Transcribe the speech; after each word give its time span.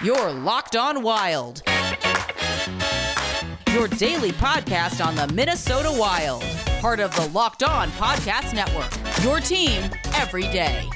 Your 0.00 0.30
Locked 0.30 0.76
On 0.76 1.02
Wild. 1.02 1.60
Your 3.72 3.88
daily 3.88 4.30
podcast 4.30 5.04
on 5.04 5.16
the 5.16 5.26
Minnesota 5.34 5.90
Wild. 5.92 6.44
Part 6.80 7.00
of 7.00 7.12
the 7.16 7.26
Locked 7.30 7.64
On 7.64 7.88
Podcast 7.90 8.54
Network. 8.54 8.92
Your 9.24 9.40
team 9.40 9.90
every 10.14 10.42
day. 10.42 10.88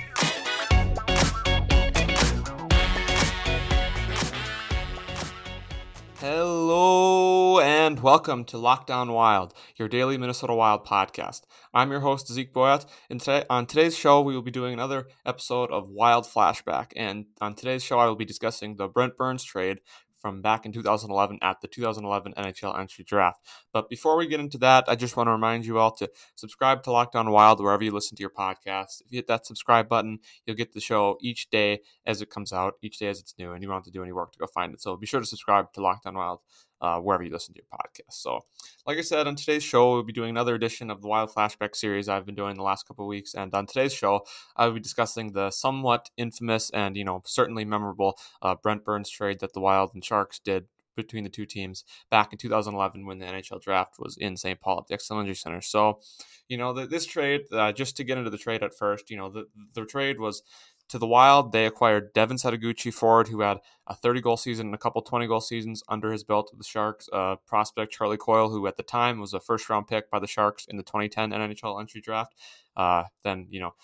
Hello 6.21 7.58
and 7.83 7.99
welcome 7.99 8.44
to 8.44 8.56
Locked 8.56 8.92
On 8.92 9.10
Wild, 9.10 9.53
your 9.74 9.88
daily 9.88 10.17
Minnesota 10.17 10.54
Wild 10.54 10.87
podcast. 10.87 11.40
I'm 11.74 11.90
your 11.90 11.98
host 11.98 12.33
Zeke 12.33 12.54
Boyat, 12.54 12.87
and 13.10 13.19
today 13.19 13.44
on 13.51 13.66
today's 13.66 13.98
show 13.98 14.21
we 14.21 14.37
will 14.37 14.42
be 14.42 14.53
doing 14.53 14.72
another 14.72 15.08
episode 15.26 15.69
of 15.72 15.88
Wild 15.88 16.24
Flashback. 16.24 16.92
And 16.95 17.24
on 17.41 17.55
today's 17.55 17.83
show 17.83 17.98
I 17.98 18.06
will 18.06 18.15
be 18.15 18.24
discussing 18.24 18.77
the 18.77 18.87
Brent 18.87 19.16
Burns 19.16 19.43
trade 19.43 19.80
from 20.23 20.41
back 20.41 20.65
in 20.65 20.73
2011 20.73 21.41
at 21.43 21.61
the 21.61 21.69
2011 21.69 22.33
NHL 22.35 22.79
entry 22.79 23.05
draft. 23.05 23.41
But 23.73 23.91
before 23.91 24.17
we 24.17 24.29
get 24.29 24.41
into 24.41 24.57
that, 24.59 24.85
I 24.87 24.95
just 24.95 25.17
want 25.17 25.27
to 25.27 25.33
remind 25.33 25.67
you 25.67 25.79
all 25.79 25.91
to 25.97 26.09
subscribe 26.37 26.85
to 26.85 26.93
Locked 26.93 27.17
On 27.17 27.30
Wild 27.30 27.61
wherever 27.61 27.83
you 27.83 27.91
listen 27.91 28.17
to 28.17 28.21
your 28.21 28.30
podcast. 28.30 29.03
If 29.05 29.07
you 29.11 29.19
hit 29.19 29.27
that 29.27 29.45
subscribe 29.45 29.89
button, 29.89 30.21
you'll 30.47 30.57
get 30.57 30.73
the 30.73 30.80
show 30.80 31.19
each 31.21 31.51
day 31.51 31.80
as 32.07 32.23
it 32.23 32.30
comes 32.30 32.53
out, 32.53 32.75
each 32.80 32.99
day 32.99 33.09
as 33.09 33.19
it's 33.19 33.35
new, 33.39 33.53
and 33.53 33.63
you 33.63 33.69
don't 33.69 33.77
have 33.77 33.85
to 33.85 33.91
do 33.91 34.03
any 34.03 34.13
work 34.13 34.33
to 34.33 34.39
go 34.39 34.47
find 34.47 34.73
it. 34.73 34.80
So 34.80 34.97
be 34.97 35.07
sure 35.07 35.21
to 35.21 35.27
subscribe 35.27 35.73
to 35.73 35.83
Locked 35.83 36.07
On 36.07 36.15
Wild 36.15 36.41
uh, 36.83 36.99
wherever 36.99 37.23
you 37.23 37.30
listen 37.30 37.55
to 37.55 37.61
your 37.61 37.79
podcast. 37.80 38.15
So, 38.15 38.41
like 38.87 38.99
I 38.99 39.02
said, 39.02 39.29
on 39.29 39.37
today's 39.37 39.63
show, 39.63 39.93
we'll 39.93 40.02
be 40.02 40.13
doing 40.13 40.30
another 40.30 40.57
edition 40.57 40.91
of 40.91 41.01
the 41.01 41.07
Wild 41.07 41.30
Flashback 41.30 41.77
series 41.77 42.09
I've 42.09 42.27
been 42.27 42.35
doing 42.35 42.57
the 42.57 42.65
last 42.65 42.89
couple 42.89 43.05
of 43.05 43.09
weeks. 43.09 43.35
And 43.35 43.55
on 43.55 43.66
today's 43.66 43.95
show, 43.95 44.27
I 44.57 44.66
will 44.66 44.75
be 44.75 44.80
discussing 44.80 45.33
the 45.33 45.52
somewhat 45.52 46.11
infamous 46.16 46.71
and, 46.71 46.97
you 46.97 47.05
know, 47.05 47.23
certainly 47.25 47.65
memorable 47.65 48.19
uh, 48.43 48.57
Brent 48.61 48.85
Burns 48.85 49.09
trade 49.09 49.39
that 49.41 49.52
the 49.52 49.61
Wild 49.61 49.93
and 49.95 50.02
Sharks 50.13 50.38
did 50.38 50.66
between 50.95 51.24
the 51.24 51.30
two 51.30 51.46
teams 51.46 51.85
back 52.10 52.32
in 52.32 52.38
2011 52.38 53.07
when 53.07 53.18
the 53.18 53.24
NHL 53.24 53.63
draft 53.63 53.95
was 53.99 54.18
in 54.18 54.37
St. 54.37 54.60
Paul 54.60 54.80
at 54.80 54.87
the 54.88 54.96
Xcel 54.96 55.18
Energy 55.18 55.32
Center. 55.32 55.63
So, 55.63 56.01
you 56.49 56.59
know, 56.59 56.74
the, 56.74 56.87
this 56.87 57.07
trade, 57.07 57.43
uh, 57.51 57.73
just 57.73 57.96
to 57.96 58.05
get 58.05 58.18
into 58.18 58.29
the 58.29 58.37
trade 58.37 58.63
at 58.63 58.77
first, 58.77 59.10
you 59.10 59.16
know, 59.16 59.30
the, 59.30 59.46
the 59.73 59.87
trade 59.87 60.21
was 60.21 60.43
to 60.90 60.99
the 60.99 61.07
Wild, 61.07 61.52
they 61.52 61.65
acquired 61.65 62.13
Devin 62.13 62.37
Setoguchi 62.37 62.93
forward, 62.93 63.29
who 63.29 63.40
had 63.40 63.60
a 63.87 63.95
30 63.95 64.20
goal 64.20 64.36
season 64.36 64.66
and 64.66 64.74
a 64.74 64.78
couple 64.78 65.00
20 65.00 65.27
goal 65.27 65.40
seasons 65.40 65.83
under 65.88 66.12
his 66.12 66.24
belt 66.24 66.50
with 66.52 66.58
the 66.58 66.68
Sharks. 66.68 67.08
Uh, 67.10 67.36
prospect 67.46 67.90
Charlie 67.90 68.18
Coyle, 68.18 68.50
who 68.50 68.66
at 68.66 68.77
the 68.77 68.83
time 68.83 69.18
was 69.18 69.33
a 69.33 69.40
first 69.40 69.70
round 69.70 69.86
pick 69.86 70.10
by 70.10 70.18
the 70.18 70.27
Sharks 70.27 70.66
in 70.66 70.77
the 70.77 70.83
2010 70.83 71.30
NHL 71.30 71.80
entry 71.80 72.02
draft. 72.02 72.34
Uh, 72.77 73.05
then, 73.24 73.46
you 73.48 73.60
know, 73.60 73.74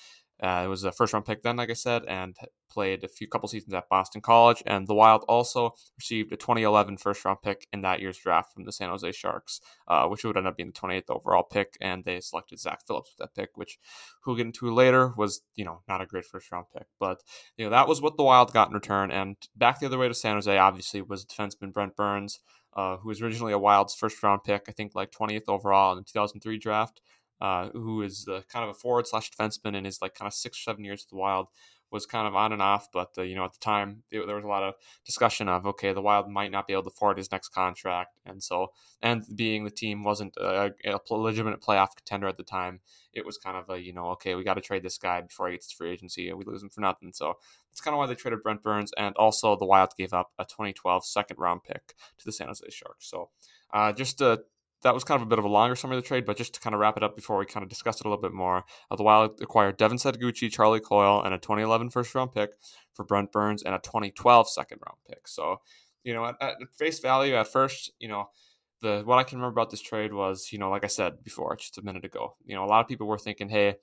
uh, 0.43 0.63
it 0.65 0.69
was 0.69 0.85
a 0.85 0.93
first 0.93 1.13
round 1.13 1.25
pick 1.25 1.43
then, 1.43 1.57
like 1.57 1.71
I 1.71 1.75
said, 1.75 2.05
and 2.07 2.37
played 2.71 3.03
a 3.03 3.09
few 3.09 3.27
couple 3.27 3.49
seasons 3.49 3.75
at 3.75 3.89
Boston 3.89 4.21
College. 4.21 4.63
And 4.67 4.87
the 4.87 4.95
Wild 4.95 5.25
also 5.29 5.75
received 5.97 6.33
a 6.33 6.37
2011 6.37 6.99
first 6.99 7.25
round 7.25 7.39
pick 7.43 7.67
in 7.73 7.83
that 7.83 8.01
year's 8.01 8.19
draft 8.19 8.53
from 8.53 8.65
the 8.65 8.73
San 8.73 8.89
Jose 8.89 9.11
Sharks, 9.13 9.61
uh, 9.89 10.07
which 10.07 10.25
would 10.25 10.37
end 10.37 10.47
up 10.47 10.57
being 10.57 10.71
the 10.71 10.81
28th 10.81 11.11
overall 11.11 11.43
pick. 11.43 11.77
And 11.81 12.05
they 12.05 12.21
selected 12.21 12.61
Zach 12.61 12.81
Phillips 12.87 13.11
with 13.11 13.27
that 13.27 13.41
pick, 13.41 13.57
which 13.57 13.79
we'll 14.27 14.37
get 14.37 14.47
into 14.47 14.73
later 14.73 15.13
was, 15.17 15.41
you 15.57 15.65
know, 15.65 15.81
not 15.89 16.01
a 16.01 16.07
great 16.07 16.25
first 16.25 16.53
round 16.53 16.67
pick. 16.73 16.87
But, 17.01 17.23
you 17.57 17.65
know, 17.65 17.71
that 17.71 17.89
was 17.89 18.01
what 18.01 18.17
the 18.17 18.23
Wild 18.23 18.53
got 18.53 18.69
in 18.69 18.75
return. 18.75 19.11
And 19.11 19.37
back 19.57 19.81
the 19.81 19.87
other 19.87 19.99
way 19.99 20.09
to 20.09 20.15
San 20.15 20.35
Jose, 20.35 20.57
obviously, 20.57 21.03
was 21.03 21.25
defenseman 21.25 21.73
Brent 21.73 21.97
Burns. 21.97 22.41
Uh, 22.77 22.97
who 22.99 23.09
was 23.09 23.21
originally 23.21 23.53
a 23.53 23.59
Wild's 23.59 23.95
first 23.95 24.23
round 24.23 24.45
pick, 24.45 24.67
I 24.69 24.73
think 24.73 24.95
like 24.95 25.11
20th 25.11 25.49
overall 25.49 25.93
in 25.93 25.99
the 25.99 26.05
2003 26.05 26.59
draft 26.59 27.01
uh, 27.41 27.69
who 27.71 28.03
is 28.03 28.27
uh, 28.29 28.41
kind 28.53 28.65
of 28.65 28.71
a 28.71 28.75
forward 28.75 29.07
slash 29.07 29.31
defenseman 29.31 29.75
in 29.75 29.85
his 29.85 30.03
like 30.03 30.15
kind 30.15 30.27
of 30.27 30.35
six 30.35 30.65
seven 30.65 30.85
years 30.85 31.05
at 31.05 31.11
the 31.11 31.17
Wild, 31.17 31.49
was 31.91 32.07
kind 32.07 32.27
of 32.27 32.35
on 32.35 32.53
and 32.53 32.61
off. 32.61 32.89
But 32.93 33.13
uh, 33.17 33.23
you 33.23 33.35
know, 33.35 33.45
at 33.45 33.53
the 33.53 33.59
time, 33.59 34.03
it, 34.11 34.27
there 34.27 34.37
was 34.37 34.45
a 34.45 34.49
lot 34.49 34.63
of 34.63 34.75
discussion 35.05 35.49
of 35.49 35.67
okay, 35.67 35.93
the 35.93 36.03
Wild 36.03 36.29
might 36.29 36.51
not 36.51 36.67
be 36.67 36.73
able 36.73 36.85
to 36.85 36.89
afford 36.89 37.19
his 37.19 37.31
next 37.33 37.49
contract, 37.49 38.19
and 38.27 38.43
so 38.43 38.73
and 39.03 39.25
being 39.35 39.65
the 39.65 39.71
team 39.71 40.05
wasn't 40.05 40.37
a, 40.37 40.73
a 40.85 40.99
legitimate 41.11 41.61
playoff 41.61 41.97
contender 41.97 42.29
at 42.29 42.37
the 42.37 42.43
time, 42.43 42.81
it 43.13 43.25
was 43.25 43.39
kind 43.39 43.57
of 43.57 43.71
a 43.71 43.81
you 43.81 43.93
know 43.93 44.09
okay, 44.11 44.35
we 44.35 44.45
got 44.45 44.55
to 44.55 44.61
trade 44.61 44.83
this 44.83 44.99
guy 44.99 45.21
before 45.21 45.49
he 45.49 45.55
gets 45.55 45.69
to 45.71 45.77
free 45.77 45.91
agency, 45.91 46.29
and 46.29 46.39
we 46.39 46.45
lose 46.45 46.63
him 46.63 46.71
for 46.71 46.81
nothing. 46.81 47.13
So 47.13 47.35
that's 47.71 47.81
kind 47.81 47.95
of 47.95 47.99
why 47.99 48.07
they 48.07 48.15
traded 48.15 48.43
Brent 48.43 48.63
Burns, 48.63 48.93
and 48.99 49.15
also 49.17 49.57
the 49.57 49.67
Wild 49.67 49.91
gave 49.97 50.13
up 50.13 50.33
a 50.39 50.45
2012 50.45 51.05
second 51.07 51.39
round 51.39 51.63
pick 51.65 51.95
to 52.19 52.25
the 52.25 52.33
San 52.33 52.49
Jose 52.49 52.65
Sharks. 52.71 53.09
So. 53.09 53.31
Uh, 53.71 53.93
just 53.93 54.17
to 54.17 54.41
that 54.83 54.95
was 54.95 55.05
kind 55.05 55.21
of 55.21 55.27
a 55.27 55.29
bit 55.29 55.39
of 55.39 55.45
a 55.45 55.49
longer 55.49 55.75
summary 55.75 55.97
of 55.97 56.05
the 56.05 56.09
trade, 56.09 56.25
but 56.25 56.37
just 56.37 56.55
to 56.55 56.61
kind 56.61 56.75
of 56.75 56.81
wrap 56.81 56.97
it 56.97 57.03
up 57.03 57.17
before 57.17 57.39
we 57.39 57.47
kind 57.47 57.63
of 57.63 57.69
discuss 57.69 58.01
it 58.01 58.07
a 58.07 58.09
little 58.09 58.23
bit 58.23 58.33
more, 58.33 58.65
uh, 58.91 58.97
the 58.97 59.03
Wild 59.03 59.41
acquired 59.41 59.77
Devin 59.77 59.99
Setoguchi, 59.99 60.51
Charlie 60.51 60.81
Coyle, 60.81 61.23
and 61.23 61.35
a 61.35 61.39
2011 61.39 61.91
first 61.91 62.15
round 62.15 62.33
pick 62.33 62.51
for 62.95 63.05
Brent 63.05 63.33
Burns 63.33 63.63
and 63.63 63.75
a 63.75 63.79
2012 63.79 64.49
second 64.49 64.79
round 64.87 64.99
pick. 65.09 65.27
So, 65.27 65.61
you 66.05 66.15
know, 66.15 66.25
at, 66.25 66.37
at 66.41 66.57
face 66.77 67.01
value, 67.01 67.35
at 67.35 67.49
first, 67.49 67.93
you 67.99 68.09
know, 68.09 68.29
the 68.81 69.03
what 69.05 69.19
I 69.19 69.25
can 69.25 69.39
remember 69.39 69.61
about 69.61 69.71
this 69.71 69.81
trade 69.81 70.13
was, 70.13 70.53
you 70.53 70.59
know, 70.59 70.71
like 70.71 70.85
I 70.85 70.89
said 70.89 71.25
before, 71.25 71.57
just 71.57 71.79
a 71.79 71.83
minute 71.83 72.05
ago, 72.05 72.37
you 72.45 72.55
know, 72.55 72.65
a 72.65 72.67
lot 72.67 72.81
of 72.81 72.89
people 72.89 73.07
were 73.07 73.19
thinking, 73.19 73.49
hey, 73.49 73.77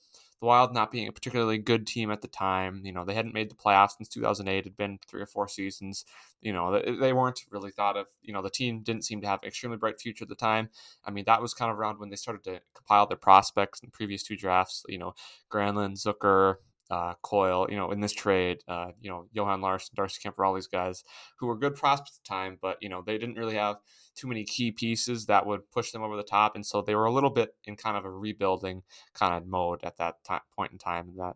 the 0.46 0.48
Wild 0.48 0.76
not 0.76 0.92
being 0.92 1.08
a 1.08 1.12
particularly 1.12 1.58
good 1.58 1.88
team 1.88 2.12
at 2.12 2.22
the 2.22 2.28
time. 2.28 2.82
You 2.84 2.92
know, 2.92 3.04
they 3.04 3.16
hadn't 3.16 3.34
made 3.34 3.50
the 3.50 3.56
playoffs 3.56 3.98
since 3.98 4.08
2008. 4.10 4.58
It 4.60 4.64
had 4.66 4.78
been 4.78 5.00
three 5.08 5.20
or 5.20 5.26
four 5.26 5.48
seasons. 5.48 6.06
You 6.40 6.54
know, 6.54 6.80
they 7.00 7.14
weren't 7.14 7.42
really 7.50 7.72
thought 7.72 7.98
of. 7.98 8.06
You 8.22 8.32
know, 8.32 8.44
the 8.44 8.52
team 8.52 8.84
didn't 8.84 9.06
seem 9.06 9.22
to 9.22 9.28
have 9.28 9.40
an 9.42 9.48
extremely 9.48 9.78
bright 9.78 10.00
future 10.00 10.24
at 10.24 10.30
the 10.30 10.36
time. 10.36 10.70
I 11.04 11.10
mean, 11.10 11.24
that 11.26 11.42
was 11.42 11.56
kind 11.56 11.72
of 11.72 11.80
around 11.80 12.00
when 12.00 12.10
they 12.10 12.16
started 12.16 12.44
to 12.44 12.62
compile 12.76 13.08
their 13.08 13.18
prospects 13.18 13.80
in 13.80 13.88
the 13.88 13.92
previous 13.92 14.22
two 14.22 14.36
drafts. 14.36 14.84
You 14.88 15.00
know, 15.00 15.16
Granlund, 15.52 16.00
Zucker, 16.00 16.58
uh, 16.92 17.16
Coyle, 17.24 17.66
you 17.70 17.78
know, 17.78 17.90
in 17.92 18.00
this 18.00 18.14
trade, 18.14 18.60
uh, 18.68 18.92
you 19.02 19.10
know, 19.10 19.26
Johan 19.34 19.62
Larsson, 19.62 19.94
Darcy 19.96 20.22
Kuemper, 20.22 20.46
all 20.46 20.54
these 20.54 20.68
guys 20.68 21.04
who 21.40 21.48
were 21.48 21.58
good 21.58 21.76
prospects 21.76 22.20
at 22.20 22.24
the 22.24 22.30
time, 22.30 22.60
but, 22.62 22.78
you 22.82 22.90
know, 22.90 23.02
they 23.02 23.18
didn't 23.18 23.38
really 23.38 23.56
have 23.56 23.78
too 24.16 24.28
many 24.28 24.44
key 24.44 24.72
pieces 24.72 25.26
that 25.26 25.46
would 25.46 25.70
push 25.72 25.92
them 25.92 26.04
over 26.04 26.16
the 26.16 26.24
top. 26.24 26.56
And 26.56 26.66
so 26.66 26.82
they 26.82 26.96
were 26.96 27.06
a 27.06 27.12
little 27.12 27.30
bit 27.30 27.56
in 27.66 27.76
kind 27.76 27.98
of 27.98 28.06
a 28.06 28.10
rebuilding 28.10 28.84
kind 29.14 29.34
of 29.34 29.48
mode 29.48 29.84
at 29.84 29.98
that 29.98 30.24
time, 30.24 30.42
point 30.56 30.72
in 30.72 30.78
time. 30.78 31.14
That 31.18 31.36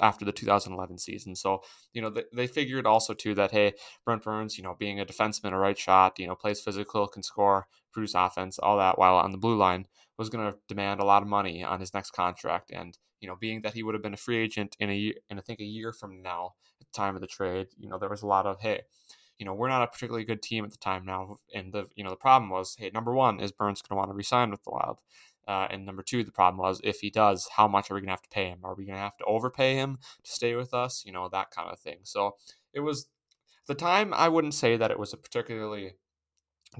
after 0.00 0.24
the 0.24 0.32
2011 0.32 0.98
season. 0.98 1.36
So, 1.36 1.62
you 1.92 2.00
know, 2.00 2.10
they, 2.10 2.24
they 2.32 2.46
figured 2.46 2.86
also 2.86 3.14
too 3.14 3.34
that, 3.34 3.50
hey, 3.50 3.74
Brent 4.04 4.22
Burns, 4.22 4.56
you 4.56 4.64
know, 4.64 4.74
being 4.78 5.00
a 5.00 5.04
defenseman, 5.04 5.52
a 5.52 5.58
right 5.58 5.78
shot, 5.78 6.18
you 6.18 6.26
know, 6.26 6.34
plays 6.34 6.60
physical, 6.60 7.06
can 7.06 7.22
score, 7.22 7.66
produce 7.92 8.14
offense, 8.14 8.58
all 8.58 8.78
that 8.78 8.98
while 8.98 9.16
on 9.16 9.30
the 9.30 9.38
blue 9.38 9.56
line 9.56 9.86
was 10.16 10.30
going 10.30 10.50
to 10.50 10.58
demand 10.68 11.00
a 11.00 11.04
lot 11.04 11.22
of 11.22 11.28
money 11.28 11.62
on 11.62 11.80
his 11.80 11.94
next 11.94 12.10
contract. 12.12 12.70
And, 12.72 12.98
you 13.20 13.28
know, 13.28 13.36
being 13.36 13.62
that 13.62 13.74
he 13.74 13.82
would 13.82 13.94
have 13.94 14.02
been 14.02 14.14
a 14.14 14.18
free 14.18 14.38
agent 14.38 14.76
in 14.80 14.90
a 14.90 14.94
year, 14.94 15.14
and 15.30 15.38
I 15.38 15.42
think 15.42 15.60
a 15.60 15.64
year 15.64 15.92
from 15.92 16.22
now 16.22 16.54
at 16.80 16.86
the 16.86 16.96
time 16.96 17.14
of 17.14 17.20
the 17.20 17.26
trade, 17.26 17.68
you 17.76 17.88
know, 17.88 17.98
there 17.98 18.08
was 18.08 18.22
a 18.22 18.26
lot 18.26 18.46
of, 18.46 18.60
hey, 18.60 18.82
you 19.38 19.46
know, 19.46 19.54
we're 19.54 19.68
not 19.68 19.82
a 19.82 19.86
particularly 19.86 20.24
good 20.24 20.42
team 20.42 20.64
at 20.64 20.70
the 20.70 20.78
time 20.78 21.04
now. 21.04 21.38
And 21.54 21.72
the, 21.72 21.86
you 21.94 22.04
know, 22.04 22.10
the 22.10 22.16
problem 22.16 22.50
was, 22.50 22.76
hey, 22.78 22.90
number 22.92 23.14
one, 23.14 23.40
is 23.40 23.52
Burns 23.52 23.82
going 23.82 23.96
to 23.96 23.98
want 23.98 24.10
to 24.10 24.14
resign 24.14 24.50
with 24.50 24.64
the 24.64 24.70
Wild? 24.70 24.98
Uh, 25.46 25.66
and 25.70 25.86
number 25.86 26.02
two, 26.02 26.24
the 26.24 26.32
problem 26.32 26.58
was 26.58 26.80
if 26.84 27.00
he 27.00 27.08
does, 27.08 27.48
how 27.56 27.66
much 27.66 27.90
are 27.90 27.94
we 27.94 28.00
going 28.00 28.08
to 28.08 28.12
have 28.12 28.22
to 28.22 28.28
pay 28.28 28.48
him? 28.48 28.58
Are 28.64 28.74
we 28.74 28.84
going 28.84 28.96
to 28.96 29.02
have 29.02 29.16
to 29.18 29.24
overpay 29.24 29.76
him 29.76 29.98
to 30.24 30.30
stay 30.30 30.54
with 30.54 30.74
us? 30.74 31.04
You 31.06 31.12
know, 31.12 31.28
that 31.30 31.50
kind 31.50 31.70
of 31.70 31.78
thing. 31.78 31.98
So 32.02 32.36
it 32.74 32.80
was, 32.80 33.08
the 33.66 33.74
time, 33.74 34.14
I 34.14 34.28
wouldn't 34.28 34.54
say 34.54 34.76
that 34.78 34.90
it 34.90 34.98
was 34.98 35.12
a 35.12 35.18
particularly 35.18 35.92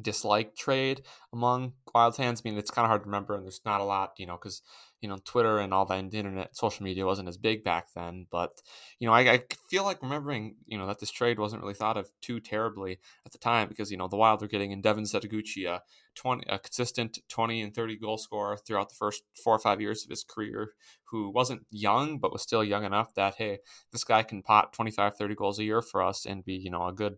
disliked 0.01 0.59
trade 0.59 1.03
among 1.33 1.75
Wild 1.95 2.17
fans. 2.17 2.43
I 2.45 2.49
mean, 2.49 2.59
it's 2.59 2.71
kind 2.71 2.85
of 2.85 2.89
hard 2.89 3.03
to 3.03 3.07
remember, 3.07 3.35
and 3.35 3.45
there's 3.45 3.61
not 3.65 3.81
a 3.81 3.85
lot, 3.85 4.15
you 4.17 4.27
know, 4.27 4.37
because 4.37 4.63
you 5.01 5.09
know 5.09 5.19
Twitter 5.25 5.59
and 5.59 5.73
all 5.73 5.85
that, 5.87 6.11
the 6.11 6.19
internet, 6.19 6.57
social 6.57 6.85
media 6.85 7.07
wasn't 7.07 7.29
as 7.29 7.37
big 7.37 7.63
back 7.63 7.89
then. 7.95 8.27
But 8.31 8.61
you 8.99 9.07
know, 9.07 9.15
I, 9.15 9.21
I, 9.33 9.43
feel 9.69 9.85
like 9.85 10.03
remembering, 10.03 10.57
you 10.67 10.79
know, 10.79 10.87
that 10.87 10.99
this 10.99 11.11
trade 11.11 11.39
wasn't 11.39 11.63
really 11.63 11.75
thought 11.75 11.97
of 11.97 12.11
too 12.21 12.41
terribly 12.41 12.99
at 13.25 13.33
the 13.33 13.39
time 13.39 13.69
because 13.69 13.91
you 13.91 13.97
know 13.97 14.09
the 14.09 14.17
Wild 14.17 14.41
were 14.41 14.49
getting 14.49 14.73
in 14.73 14.81
Devin 14.81 15.05
Setoguchi, 15.05 15.67
a 15.67 15.83
twenty, 16.15 16.45
a 16.49 16.59
consistent 16.59 17.19
twenty 17.29 17.63
and 17.63 17.75
thirty 17.75 17.97
goal 17.97 18.19
scorer 18.19 18.57
throughout 18.57 18.89
the 18.89 18.97
first 18.97 19.23
four 19.43 19.55
or 19.55 19.61
five 19.61 19.81
years 19.81 20.05
of 20.05 20.11
his 20.11 20.25
career, 20.25 20.73
who 21.05 21.31
wasn't 21.31 21.67
young 21.71 22.19
but 22.19 22.33
was 22.33 22.43
still 22.43 22.65
young 22.65 22.85
enough 22.85 23.15
that 23.15 23.37
hey, 23.37 23.59
this 23.93 24.05
guy 24.05 24.23
can 24.23 24.43
pot 24.43 24.73
25, 24.73 25.17
30 25.17 25.35
goals 25.35 25.59
a 25.59 25.65
year 25.65 25.83
for 25.83 26.03
us 26.03 26.27
and 26.27 26.45
be 26.45 26.55
you 26.55 26.71
know 26.71 26.87
a 26.87 26.93
good 26.93 27.17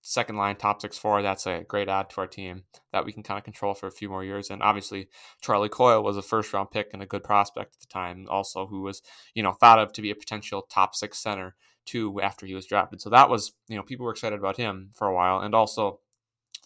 second 0.00 0.36
line 0.36 0.56
top 0.56 0.80
six 0.80 0.96
four. 0.98 1.22
That's 1.22 1.46
a 1.46 1.64
great 1.66 1.88
add 1.88 2.10
to 2.10 2.20
our 2.20 2.26
team 2.26 2.64
that 2.92 3.04
we 3.04 3.12
can 3.12 3.22
kind 3.22 3.38
of 3.38 3.44
control 3.44 3.74
for 3.74 3.86
a 3.86 3.92
few 3.92 4.08
more 4.08 4.24
years. 4.24 4.50
And 4.50 4.62
obviously, 4.62 5.08
Charlie 5.40 5.68
Coyle 5.68 6.02
was 6.02 6.16
a 6.16 6.22
first 6.22 6.52
round 6.52 6.70
pick 6.70 6.90
and 6.92 7.02
a 7.02 7.06
good 7.06 7.24
prospect 7.24 7.74
at 7.74 7.80
the 7.80 7.86
time, 7.86 8.26
also 8.30 8.66
who 8.66 8.82
was 8.82 9.02
you 9.34 9.42
know 9.42 9.52
thought 9.52 9.78
of 9.78 9.92
to 9.94 10.02
be 10.02 10.10
a 10.10 10.14
potential 10.16 10.62
top 10.62 10.94
six 10.94 11.18
center 11.18 11.54
too 11.84 12.20
after 12.20 12.46
he 12.46 12.54
was 12.54 12.66
drafted. 12.66 13.00
So 13.00 13.10
that 13.10 13.30
was 13.30 13.52
you 13.68 13.76
know 13.76 13.82
people 13.82 14.06
were 14.06 14.12
excited 14.12 14.38
about 14.38 14.56
him 14.56 14.90
for 14.94 15.06
a 15.06 15.14
while, 15.14 15.40
and 15.40 15.54
also. 15.54 16.00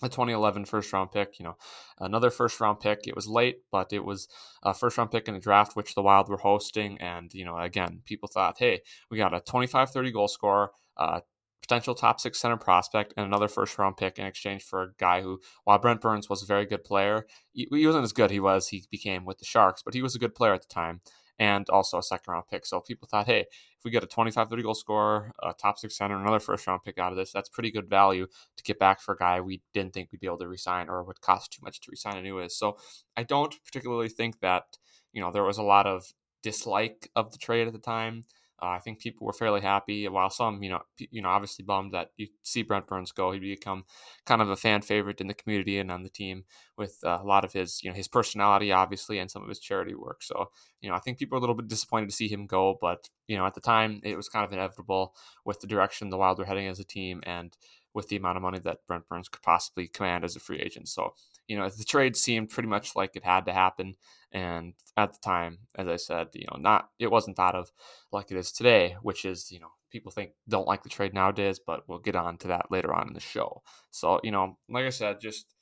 The 0.00 0.08
2011 0.08 0.64
first 0.64 0.92
round 0.92 1.12
pick, 1.12 1.38
you 1.38 1.44
know, 1.44 1.56
another 2.00 2.30
first 2.30 2.60
round 2.60 2.80
pick. 2.80 3.06
It 3.06 3.14
was 3.14 3.28
late, 3.28 3.58
but 3.70 3.92
it 3.92 4.04
was 4.04 4.26
a 4.64 4.74
first 4.74 4.98
round 4.98 5.12
pick 5.12 5.28
in 5.28 5.34
the 5.34 5.38
draft, 5.38 5.76
which 5.76 5.94
the 5.94 6.02
Wild 6.02 6.28
were 6.28 6.38
hosting. 6.38 7.00
And, 7.00 7.32
you 7.32 7.44
know, 7.44 7.56
again, 7.56 8.00
people 8.04 8.28
thought, 8.28 8.56
hey, 8.58 8.80
we 9.12 9.18
got 9.18 9.32
a 9.32 9.38
25 9.38 9.90
30 9.90 10.10
goal 10.10 10.26
scorer, 10.26 10.72
uh, 10.96 11.20
potential 11.62 11.94
top 11.94 12.20
six 12.20 12.38
center 12.40 12.56
prospect 12.56 13.14
and 13.16 13.24
another 13.24 13.48
first 13.48 13.78
round 13.78 13.96
pick 13.96 14.18
in 14.18 14.26
exchange 14.26 14.62
for 14.62 14.82
a 14.82 14.92
guy 14.98 15.22
who, 15.22 15.40
while 15.64 15.78
Brent 15.78 16.00
Burns 16.00 16.28
was 16.28 16.42
a 16.42 16.46
very 16.46 16.66
good 16.66 16.84
player, 16.84 17.26
he, 17.52 17.86
wasn't 17.86 18.04
as 18.04 18.12
good 18.12 18.30
he 18.30 18.40
was 18.40 18.68
he 18.68 18.84
became 18.90 19.24
with 19.24 19.38
the 19.38 19.44
Sharks, 19.44 19.82
but 19.82 19.94
he 19.94 20.02
was 20.02 20.14
a 20.14 20.18
good 20.18 20.34
player 20.34 20.52
at 20.54 20.62
the 20.62 20.68
time. 20.68 21.00
and 21.38 21.68
also 21.70 21.98
a 21.98 22.02
second 22.02 22.30
round 22.32 22.44
pick. 22.50 22.66
So 22.66 22.80
people 22.80 23.08
thought, 23.10 23.26
hey, 23.26 23.40
if 23.40 23.84
we 23.84 23.90
get 23.90 24.04
a 24.04 24.06
25, 24.06 24.48
30 24.48 24.62
goal 24.62 24.74
scorer, 24.74 25.32
a 25.42 25.52
top 25.54 25.78
six 25.78 25.96
center, 25.96 26.16
another 26.20 26.38
first 26.40 26.66
round 26.66 26.82
pick 26.84 26.98
out 26.98 27.10
of 27.12 27.16
this, 27.18 27.32
that's 27.32 27.48
pretty 27.48 27.70
good 27.70 27.88
value 27.88 28.26
to 28.56 28.62
get 28.62 28.78
back 28.78 29.00
for 29.00 29.14
a 29.14 29.16
guy 29.16 29.40
we 29.40 29.62
didn't 29.72 29.92
think 29.92 30.10
we'd 30.12 30.20
be 30.20 30.26
able 30.26 30.38
to 30.38 30.48
resign 30.48 30.88
or 30.88 31.02
would 31.02 31.20
cost 31.20 31.52
too 31.52 31.60
much 31.62 31.80
to 31.80 31.90
resign 31.90 32.16
anyways. 32.16 32.54
So 32.54 32.76
I 33.16 33.22
don't 33.24 33.54
particularly 33.64 34.08
think 34.08 34.40
that, 34.40 34.64
you 35.12 35.20
know, 35.20 35.32
there 35.32 35.42
was 35.42 35.58
a 35.58 35.62
lot 35.62 35.86
of 35.86 36.12
dislike 36.42 37.10
of 37.16 37.32
the 37.32 37.38
trade 37.38 37.66
at 37.66 37.72
the 37.72 37.78
time. 37.78 38.24
Uh, 38.62 38.68
I 38.68 38.78
think 38.78 39.00
people 39.00 39.26
were 39.26 39.32
fairly 39.32 39.60
happy, 39.60 40.06
while 40.08 40.30
some, 40.30 40.62
you 40.62 40.70
know, 40.70 40.82
you 40.98 41.20
know, 41.20 41.28
obviously 41.28 41.64
bummed 41.64 41.92
that 41.94 42.10
you 42.16 42.28
see 42.42 42.62
Brent 42.62 42.86
Burns 42.86 43.10
go. 43.10 43.32
he'd 43.32 43.40
become 43.40 43.84
kind 44.24 44.40
of 44.40 44.50
a 44.50 44.56
fan 44.56 44.82
favorite 44.82 45.20
in 45.20 45.26
the 45.26 45.34
community 45.34 45.78
and 45.78 45.90
on 45.90 46.04
the 46.04 46.08
team 46.08 46.44
with 46.78 46.98
uh, 47.04 47.18
a 47.20 47.26
lot 47.26 47.44
of 47.44 47.52
his, 47.52 47.82
you 47.82 47.90
know, 47.90 47.96
his 47.96 48.06
personality, 48.06 48.70
obviously, 48.70 49.18
and 49.18 49.30
some 49.30 49.42
of 49.42 49.48
his 49.48 49.58
charity 49.58 49.94
work. 49.94 50.22
So, 50.22 50.50
you 50.80 50.88
know, 50.88 50.94
I 50.94 51.00
think 51.00 51.18
people 51.18 51.36
are 51.36 51.38
a 51.38 51.40
little 51.40 51.56
bit 51.56 51.68
disappointed 51.68 52.08
to 52.10 52.14
see 52.14 52.28
him 52.28 52.46
go, 52.46 52.78
but 52.80 53.08
you 53.26 53.36
know, 53.36 53.46
at 53.46 53.54
the 53.54 53.60
time, 53.60 54.00
it 54.04 54.16
was 54.16 54.28
kind 54.28 54.44
of 54.44 54.52
inevitable 54.52 55.14
with 55.44 55.60
the 55.60 55.66
direction 55.66 56.10
the 56.10 56.16
Wild 56.16 56.38
were 56.38 56.44
heading 56.44 56.68
as 56.68 56.78
a 56.78 56.84
team 56.84 57.20
and 57.24 57.56
with 57.94 58.08
the 58.08 58.16
amount 58.16 58.36
of 58.36 58.42
money 58.42 58.58
that 58.60 58.86
Brent 58.86 59.08
Burns 59.08 59.28
could 59.28 59.42
possibly 59.42 59.88
command 59.88 60.24
as 60.24 60.36
a 60.36 60.40
free 60.40 60.58
agent. 60.58 60.88
So, 60.88 61.14
you 61.46 61.56
know, 61.56 61.68
the 61.68 61.84
trade 61.84 62.16
seemed 62.16 62.50
pretty 62.50 62.68
much 62.68 62.96
like 62.96 63.16
it 63.16 63.24
had 63.24 63.46
to 63.46 63.52
happen. 63.52 63.96
And 64.32 64.74
at 64.96 65.12
the 65.12 65.18
time, 65.18 65.58
as 65.76 65.88
I 65.88 65.96
said, 65.96 66.28
you 66.34 66.46
know, 66.50 66.58
not 66.58 66.88
it 66.98 67.10
wasn't 67.10 67.36
thought 67.36 67.54
of 67.54 67.70
like 68.10 68.30
it 68.30 68.36
is 68.36 68.52
today, 68.52 68.96
which 69.02 69.24
is, 69.24 69.50
you 69.50 69.60
know, 69.60 69.70
people 69.90 70.10
think 70.10 70.30
don't 70.48 70.66
like 70.66 70.82
the 70.82 70.88
trade 70.88 71.12
nowadays, 71.12 71.60
but 71.64 71.82
we'll 71.86 71.98
get 71.98 72.16
on 72.16 72.38
to 72.38 72.48
that 72.48 72.70
later 72.70 72.92
on 72.94 73.08
in 73.08 73.14
the 73.14 73.20
show. 73.20 73.62
So, 73.90 74.20
you 74.22 74.30
know, 74.30 74.56
like 74.68 74.86
I 74.86 74.90
said, 74.90 75.20
just 75.20 75.54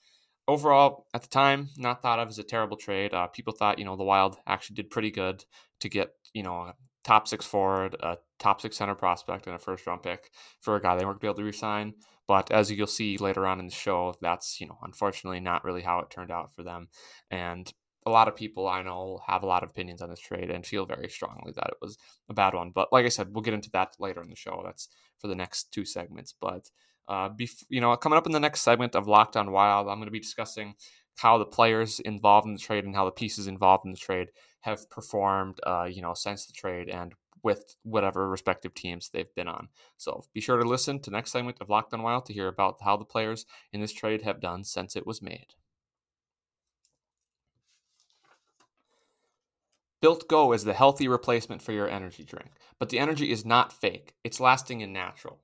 overall 0.47 1.07
at 1.15 1.23
the 1.23 1.29
time, 1.29 1.71
not 1.77 2.03
thought 2.03 2.19
of 2.19 2.29
as 2.29 2.39
a 2.39 2.45
terrible 2.45 2.77
trade. 2.77 3.13
Uh, 3.13 3.27
people 3.27 3.53
thought, 3.53 3.79
you 3.79 3.85
know, 3.85 3.97
the 3.97 4.05
Wild 4.05 4.37
actually 4.47 4.75
did 4.75 4.91
pretty 4.91 5.11
good 5.11 5.45
to 5.81 5.89
get, 5.89 6.11
you 6.33 6.43
know, 6.43 6.63
a 6.63 6.75
top 7.05 7.29
six 7.29 7.45
forward, 7.45 7.97
a 8.01 8.19
top 8.39 8.61
six 8.61 8.77
center 8.77 8.95
prospect, 8.95 9.47
and 9.47 9.57
a 9.57 9.59
first 9.59 9.87
round 9.87 10.03
pick 10.03 10.31
for 10.61 10.77
a 10.77 10.83
guy 10.83 10.97
they 10.97 11.05
weren't 11.05 11.23
able 11.25 11.35
to 11.35 11.45
resign. 11.45 11.95
But 12.31 12.53
as 12.53 12.71
you'll 12.71 12.87
see 12.87 13.19
later 13.19 13.45
on 13.45 13.59
in 13.59 13.67
the 13.67 13.75
show, 13.75 14.15
that's, 14.21 14.61
you 14.61 14.69
know, 14.69 14.79
unfortunately 14.85 15.41
not 15.41 15.65
really 15.65 15.83
how 15.83 15.99
it 15.99 16.11
turned 16.11 16.31
out 16.31 16.55
for 16.55 16.63
them. 16.63 16.87
And 17.29 17.69
a 18.07 18.11
lot 18.11 18.29
of 18.29 18.37
people 18.37 18.69
I 18.69 18.83
know 18.83 19.19
have 19.27 19.43
a 19.43 19.47
lot 19.47 19.65
of 19.65 19.71
opinions 19.71 20.01
on 20.01 20.11
this 20.11 20.21
trade 20.21 20.49
and 20.49 20.65
feel 20.65 20.87
very 20.87 21.09
strongly 21.09 21.51
that 21.57 21.67
it 21.67 21.79
was 21.83 21.99
a 22.29 22.33
bad 22.35 22.55
one. 22.55 22.71
But 22.73 22.93
like 22.93 23.05
I 23.05 23.09
said, 23.09 23.31
we'll 23.33 23.43
get 23.43 23.55
into 23.55 23.71
that 23.73 23.97
later 23.99 24.23
in 24.23 24.31
the 24.31 24.37
show. 24.37 24.63
That's 24.65 24.87
for 25.19 25.27
the 25.27 25.35
next 25.35 25.73
two 25.73 25.85
segments. 25.85 26.33
But 26.41 26.71
uh, 27.09 27.31
bef- 27.31 27.65
you 27.69 27.81
know, 27.81 27.97
coming 27.97 28.17
up 28.17 28.27
in 28.27 28.33
the 28.33 28.39
next 28.39 28.61
segment 28.61 28.95
of 28.95 29.09
Locked 29.09 29.37
On 29.37 29.51
Wild, 29.51 29.89
I'm 29.89 29.97
going 29.97 30.07
to 30.07 30.13
be 30.13 30.21
discussing 30.21 30.75
how 31.17 31.37
the 31.37 31.47
players 31.47 31.99
involved 31.99 32.47
in 32.47 32.53
the 32.53 32.61
trade 32.61 32.85
and 32.85 32.95
how 32.95 33.07
the 33.07 33.11
pieces 33.11 33.49
involved 33.49 33.85
in 33.87 33.91
the 33.91 33.99
trade 33.99 34.29
have 34.61 34.89
performed, 34.89 35.59
uh, 35.67 35.89
you 35.91 36.01
know, 36.01 36.15
since 36.15 36.47
the 36.47 36.53
trade 36.53 36.89
and 36.89 37.13
with 37.43 37.77
whatever 37.83 38.29
respective 38.29 38.75
teams 38.75 39.09
they've 39.09 39.35
been 39.35 39.49
on. 39.49 39.69
So 39.97 40.25
be 40.33 40.41
sure 40.41 40.59
to 40.59 40.69
listen 40.69 41.01
to 41.01 41.11
next 41.11 41.33
segment 41.33 41.59
of 41.61 41.69
Locked 41.69 41.95
On 41.95 42.03
Wild 42.03 42.27
to 42.27 42.33
hear 42.33 42.49
about 42.49 42.79
how 42.83 42.97
the 42.97 43.05
players 43.05 43.47
in 43.73 43.81
this 43.81 43.93
trade 43.93 44.23
have 44.23 44.41
done 44.41 44.65
since 44.65 44.97
it 44.97 45.07
was 45.07 45.23
made. 45.23 45.55
Built 50.01 50.29
Go 50.29 50.53
is 50.53 50.65
the 50.65 50.73
healthy 50.73 51.09
replacement 51.09 51.61
for 51.61 51.73
your 51.73 51.89
energy 51.89 52.25
drink, 52.25 52.53
but 52.79 52.89
the 52.89 52.99
energy 52.99 53.31
is 53.31 53.45
not 53.45 53.73
fake. 53.73 54.15
It's 54.25 54.41
lasting 54.41 54.83
and 54.83 54.95
natural. 54.95 55.41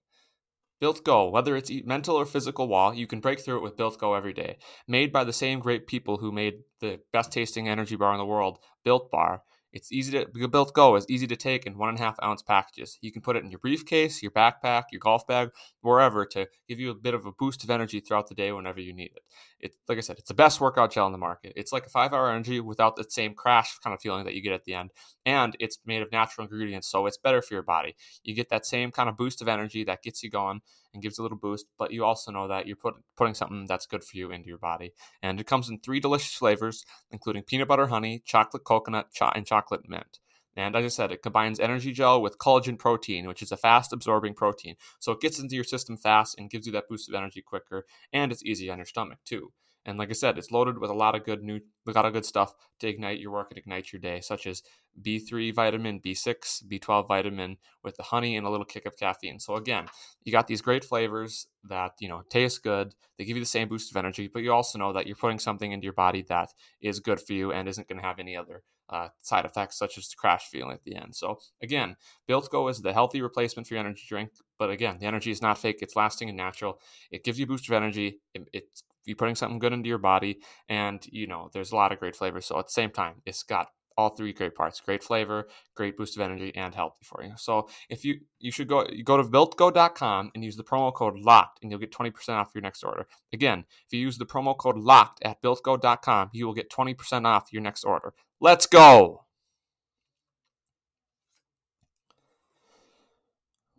Built 0.81 1.05
Go, 1.05 1.29
whether 1.29 1.57
it's 1.57 1.71
mental 1.85 2.17
or 2.17 2.27
physical 2.27 2.69
wall, 2.69 2.95
you 2.95 3.07
can 3.07 3.21
break 3.21 3.41
through 3.41 3.59
it 3.59 3.63
with 3.63 3.77
Built 3.77 3.99
Go 3.99 4.15
every 4.15 4.33
day. 4.33 4.59
Made 4.87 5.13
by 5.13 5.25
the 5.25 5.33
same 5.33 5.61
great 5.61 5.87
people 5.87 6.19
who 6.19 6.33
made 6.33 6.61
the 6.81 7.01
best 7.13 7.33
tasting 7.33 7.69
energy 7.69 7.97
bar 7.97 8.13
in 8.13 8.19
the 8.19 8.27
world, 8.27 8.59
Built 8.85 9.11
Bar, 9.11 9.43
it's 9.77 9.93
easy 9.93 10.13
to 10.13 10.49
built 10.49 10.73
go 10.73 10.97
is 10.97 11.05
easy 11.11 11.27
to 11.27 11.37
take 11.37 11.67
in 11.67 11.77
one 11.77 11.91
and 11.91 11.99
a 11.99 12.03
half 12.03 12.17
ounce 12.23 12.41
packages. 12.41 12.99
You 13.03 13.13
can 13.13 13.21
put 13.21 13.37
it 13.37 13.45
in 13.45 13.51
your 13.51 13.59
briefcase, 13.59 14.23
your 14.23 14.33
backpack, 14.33 14.85
your 14.91 15.01
golf 15.01 15.27
bag, 15.27 15.51
wherever 15.83 16.25
to 16.27 16.49
give 16.67 16.81
you 16.81 16.91
a 16.91 16.95
bit 16.95 17.13
of 17.13 17.27
a 17.27 17.33
boost 17.33 17.63
of 17.63 17.69
energy 17.69 18.01
throughout 18.01 18.27
the 18.27 18.35
day 18.35 18.53
whenever 18.53 18.81
you 18.81 18.95
need 18.95 19.13
it. 19.15 19.23
It's 19.61 19.77
like 19.87 19.99
I 19.99 20.01
said, 20.01 20.19
it's 20.19 20.29
the 20.29 20.35
best 20.35 20.63
workout 20.63 20.93
gel 20.93 21.05
on 21.05 21.13
the 21.13 21.19
market. 21.19 21.53
It's 21.57 21.73
like 21.73 21.85
a 21.85 21.91
five 21.91 22.15
hour 22.15 22.31
energy 22.31 22.59
without 22.59 22.97
the 22.97 23.05
same 23.09 23.35
crash 23.35 23.79
kind 23.79 23.93
of 23.93 24.01
feeling 24.01 24.25
that 24.25 24.35
you 24.35 24.41
get 24.41 24.55
at 24.55 24.65
the 24.65 24.75
end. 24.75 24.93
And 25.27 25.55
it's 25.61 25.79
made 25.85 26.01
of 26.01 26.11
natural 26.11 26.47
ingredients, 26.47 26.89
so 26.89 27.07
it's 27.07 27.19
better 27.19 27.43
for 27.43 27.53
your 27.53 27.63
body. 27.63 27.97
You 28.25 28.35
get 28.35 28.49
that 28.49 28.65
same 28.65 28.91
kind 28.91 29.11
of 29.11 29.17
boost 29.19 29.43
of 29.43 29.49
energy 29.49 29.85
that 29.85 30.03
gets 30.03 30.23
you 30.23 30.31
going 30.31 30.63
and 30.97 31.03
gives 31.03 31.19
a 31.19 31.23
little 31.23 31.37
boost, 31.37 31.67
but 31.79 31.93
you 31.93 32.05
also 32.05 32.33
know 32.33 32.49
that 32.49 32.67
you're 32.67 32.75
put, 32.75 32.95
putting 33.17 33.35
something 33.35 33.67
that's 33.69 33.87
good 33.87 34.03
for 34.03 34.17
you 34.17 34.33
into 34.33 34.49
your 34.49 34.59
body. 34.59 34.95
And 35.23 35.39
it 35.39 35.47
comes 35.47 35.69
in 35.69 35.79
three 35.79 36.01
delicious 36.01 36.33
flavors, 36.33 36.85
including 37.11 37.43
peanut 37.43 37.69
butter 37.69 37.89
honey, 37.89 38.23
chocolate 38.25 38.65
coconut, 38.65 39.09
and 39.35 39.47
chocolate 39.47 39.83
mint. 39.87 40.19
And 40.57 40.75
as 40.75 40.85
I 40.87 40.89
said, 40.89 41.13
it 41.13 41.23
combines 41.23 41.61
energy 41.61 41.93
gel 41.93 42.23
with 42.23 42.39
collagen 42.39 42.79
protein, 42.79 43.29
which 43.29 43.43
is 43.43 43.53
a 43.53 43.59
fast 43.59 43.93
absorbing 43.93 44.33
protein. 44.33 44.77
So 44.99 45.13
it 45.13 45.21
gets 45.21 45.39
into 45.39 45.55
your 45.55 45.65
system 45.65 45.99
fast 45.99 46.39
and 46.39 46.49
gives 46.49 46.65
you 46.65 46.73
that 46.73 46.89
boost 46.89 47.11
of 47.11 47.15
energy 47.15 47.43
quicker, 47.43 47.85
and 48.11 48.33
it's 48.33 48.43
easy 48.43 48.71
on 48.71 48.79
your 48.79 48.87
stomach 48.87 49.19
too. 49.27 49.53
And 49.87 49.99
like 49.99 50.11
I 50.11 50.15
said, 50.15 50.37
it's 50.37 50.51
loaded 50.51 50.79
with 50.79 50.91
a 50.91 50.95
lot 50.95 51.15
of 51.15 51.25
good 51.25 51.43
new, 51.43 51.61
a 51.87 51.93
lot 51.93 52.05
of 52.05 52.13
good 52.13 52.27
stuff 52.27 52.53
to 52.81 52.89
ignite 52.89 53.21
your 53.21 53.31
work 53.31 53.51
and 53.51 53.59
ignite 53.59 53.93
your 53.93 54.01
day, 54.01 54.21
such 54.21 54.47
as 54.47 54.63
B3 55.01 55.55
vitamin, 55.55 56.01
B6, 56.01 56.65
B12 56.69 57.07
vitamin 57.07 57.57
with 57.85 57.97
the 57.97 58.03
honey 58.03 58.37
and 58.37 58.47
a 58.47 58.51
little 58.51 58.67
kick 58.67 58.85
of 58.85 58.97
caffeine. 58.97 59.39
So 59.39 59.55
again, 59.55 59.87
you 60.25 60.33
got 60.33 60.49
these 60.49 60.61
great 60.61 60.85
flavors 60.85 61.47
that 61.65 61.93
you 62.01 62.09
know 62.09 62.23
taste 62.29 62.63
good. 62.63 62.95
They 63.17 63.25
give 63.25 63.37
you 63.37 63.43
the 63.43 63.47
same 63.47 63.69
boost 63.69 63.91
of 63.91 63.97
energy, 63.97 64.29
but 64.29 64.43
you 64.43 64.53
also 64.53 64.79
know 64.79 64.93
that 64.93 65.07
you're 65.07 65.17
putting 65.17 65.39
something 65.39 65.71
into 65.71 65.85
your 65.85 65.93
body 65.93 66.23
that 66.29 66.53
is 66.83 67.01
good 67.01 67.21
for 67.21 67.33
you 67.33 67.53
and 67.53 67.69
isn't 67.69 67.89
going 67.89 68.01
to 68.01 68.07
have 68.07 68.19
any 68.19 68.37
other 68.37 68.63
uh, 68.89 69.09
side 69.23 69.45
effects 69.45 69.79
such 69.79 69.99
as 69.99 70.09
the 70.09 70.17
crash 70.17 70.47
feeling 70.49 70.73
at 70.73 70.85
the 70.85 70.97
end. 70.97 71.15
So 71.15 71.39
again, 71.63 71.97
Built 72.27 72.51
Go 72.51 72.69
is 72.69 72.83
the 72.83 72.93
healthy 72.93 73.21
replacement 73.21 73.67
for 73.67 73.75
your 73.75 73.81
energy 73.81 74.05
drink. 74.09 74.31
But 74.59 74.71
again, 74.71 74.99
the 74.99 75.07
energy 75.07 75.31
is 75.31 75.43
not 75.43 75.59
fake; 75.59 75.79
it's 75.83 75.97
lasting 75.97 76.29
and 76.29 76.37
natural. 76.37 76.81
It 77.11 77.25
gives 77.25 77.39
you 77.39 77.45
a 77.45 77.49
boost 77.49 77.69
of 77.69 77.75
energy. 77.75 78.21
It, 78.35 78.49
it's 78.53 78.83
you're 79.05 79.17
putting 79.17 79.37
something 79.37 79.59
good 79.59 79.73
into 79.73 79.89
your 79.89 79.99
body, 79.99 80.41
and 80.69 81.05
you 81.11 81.27
know 81.27 81.51
there's 81.53 81.73
a 81.73 81.77
lot 81.77 81.93
of 81.93 81.99
great 81.99 82.17
flavors. 82.17 82.47
So 82.47 82.59
at 82.59 82.67
the 82.67 82.73
same 82.73 82.91
time, 82.91 83.23
it's 83.25 83.43
got 83.43 83.69
all 83.97 84.11
three 84.11 84.33
great 84.33 84.55
parts 84.55 84.81
great 84.81 85.03
flavor 85.03 85.49
great 85.75 85.97
boost 85.97 86.17
of 86.17 86.23
energy 86.23 86.53
and 86.55 86.75
healthy 86.75 87.03
for 87.03 87.23
you 87.23 87.33
so 87.37 87.69
if 87.89 88.05
you 88.05 88.21
you 88.39 88.51
should 88.51 88.69
go 88.69 88.87
you 88.91 89.03
go 89.03 89.17
to 89.17 89.25
builtgo.com 89.25 90.31
and 90.35 90.45
use 90.45 90.57
the 90.57 90.65
promo 90.65 90.93
code 90.93 91.19
locked 91.19 91.59
and 91.63 91.71
you'll 91.71 91.81
get 91.81 91.93
20% 91.93 92.29
off 92.31 92.51
your 92.55 92.63
next 92.63 92.83
order 92.83 93.07
again 93.33 93.65
if 93.87 93.93
you 93.93 94.01
use 94.01 94.19
the 94.19 94.27
promo 94.27 94.57
code 94.57 94.77
locked 94.77 95.23
at 95.23 95.41
builtgo.com 95.43 96.31
you 96.33 96.47
will 96.47 96.55
get 96.55 96.71
20% 96.71 97.25
off 97.25 97.53
your 97.53 97.63
next 97.63 97.85
order 97.85 98.13
let's 98.41 98.67
go 98.67 99.27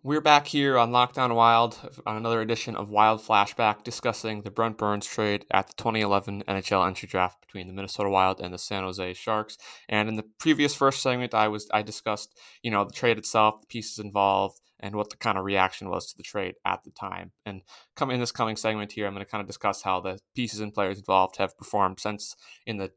We're 0.07 0.21
back 0.21 0.47
here 0.47 0.77
on 0.77 0.93
Locked 0.93 1.17
On 1.17 1.35
Wild 1.35 1.77
on 2.05 2.15
another 2.15 2.39
edition 2.39 2.77
of 2.77 2.89
Wild 2.89 3.19
Flashback 3.19 3.83
discussing 3.83 4.41
the 4.41 4.49
Brent 4.49 4.77
Burns 4.77 5.05
trade 5.05 5.43
at 5.51 5.67
the 5.67 5.73
2011 5.73 6.43
NHL 6.47 6.87
entry 6.87 7.09
draft 7.09 7.41
between 7.41 7.67
the 7.67 7.73
Minnesota 7.73 8.09
Wild 8.09 8.39
and 8.39 8.53
the 8.53 8.57
San 8.57 8.83
Jose 8.83 9.15
Sharks. 9.15 9.57
And 9.89 10.07
in 10.07 10.15
the 10.15 10.23
previous 10.39 10.73
first 10.73 11.01
segment, 11.01 11.33
I 11.33 11.49
was 11.49 11.67
I 11.73 11.81
discussed, 11.81 12.39
you 12.61 12.71
know, 12.71 12.85
the 12.85 12.93
trade 12.93 13.17
itself, 13.17 13.59
the 13.59 13.67
pieces 13.67 13.99
involved, 13.99 14.61
and 14.79 14.95
what 14.95 15.09
the 15.09 15.17
kind 15.17 15.37
of 15.37 15.45
reaction 15.45 15.89
was 15.89 16.07
to 16.07 16.17
the 16.17 16.23
trade 16.23 16.55
at 16.65 16.83
the 16.83 16.91
time. 16.91 17.31
And 17.45 17.61
come 17.95 18.11
in 18.11 18.19
this 18.19 18.31
coming 18.31 18.55
segment 18.55 18.91
here, 18.91 19.07
I'm 19.07 19.13
going 19.13 19.25
to 19.25 19.29
kind 19.31 19.41
of 19.41 19.47
discuss 19.47 19.81
how 19.81 19.99
the 19.99 20.19
pieces 20.35 20.59
and 20.59 20.73
players 20.73 20.99
involved 20.99 21.37
have 21.37 21.57
performed 21.57 21.99
since 21.99 22.35
in 22.65 22.77
the 22.77 22.91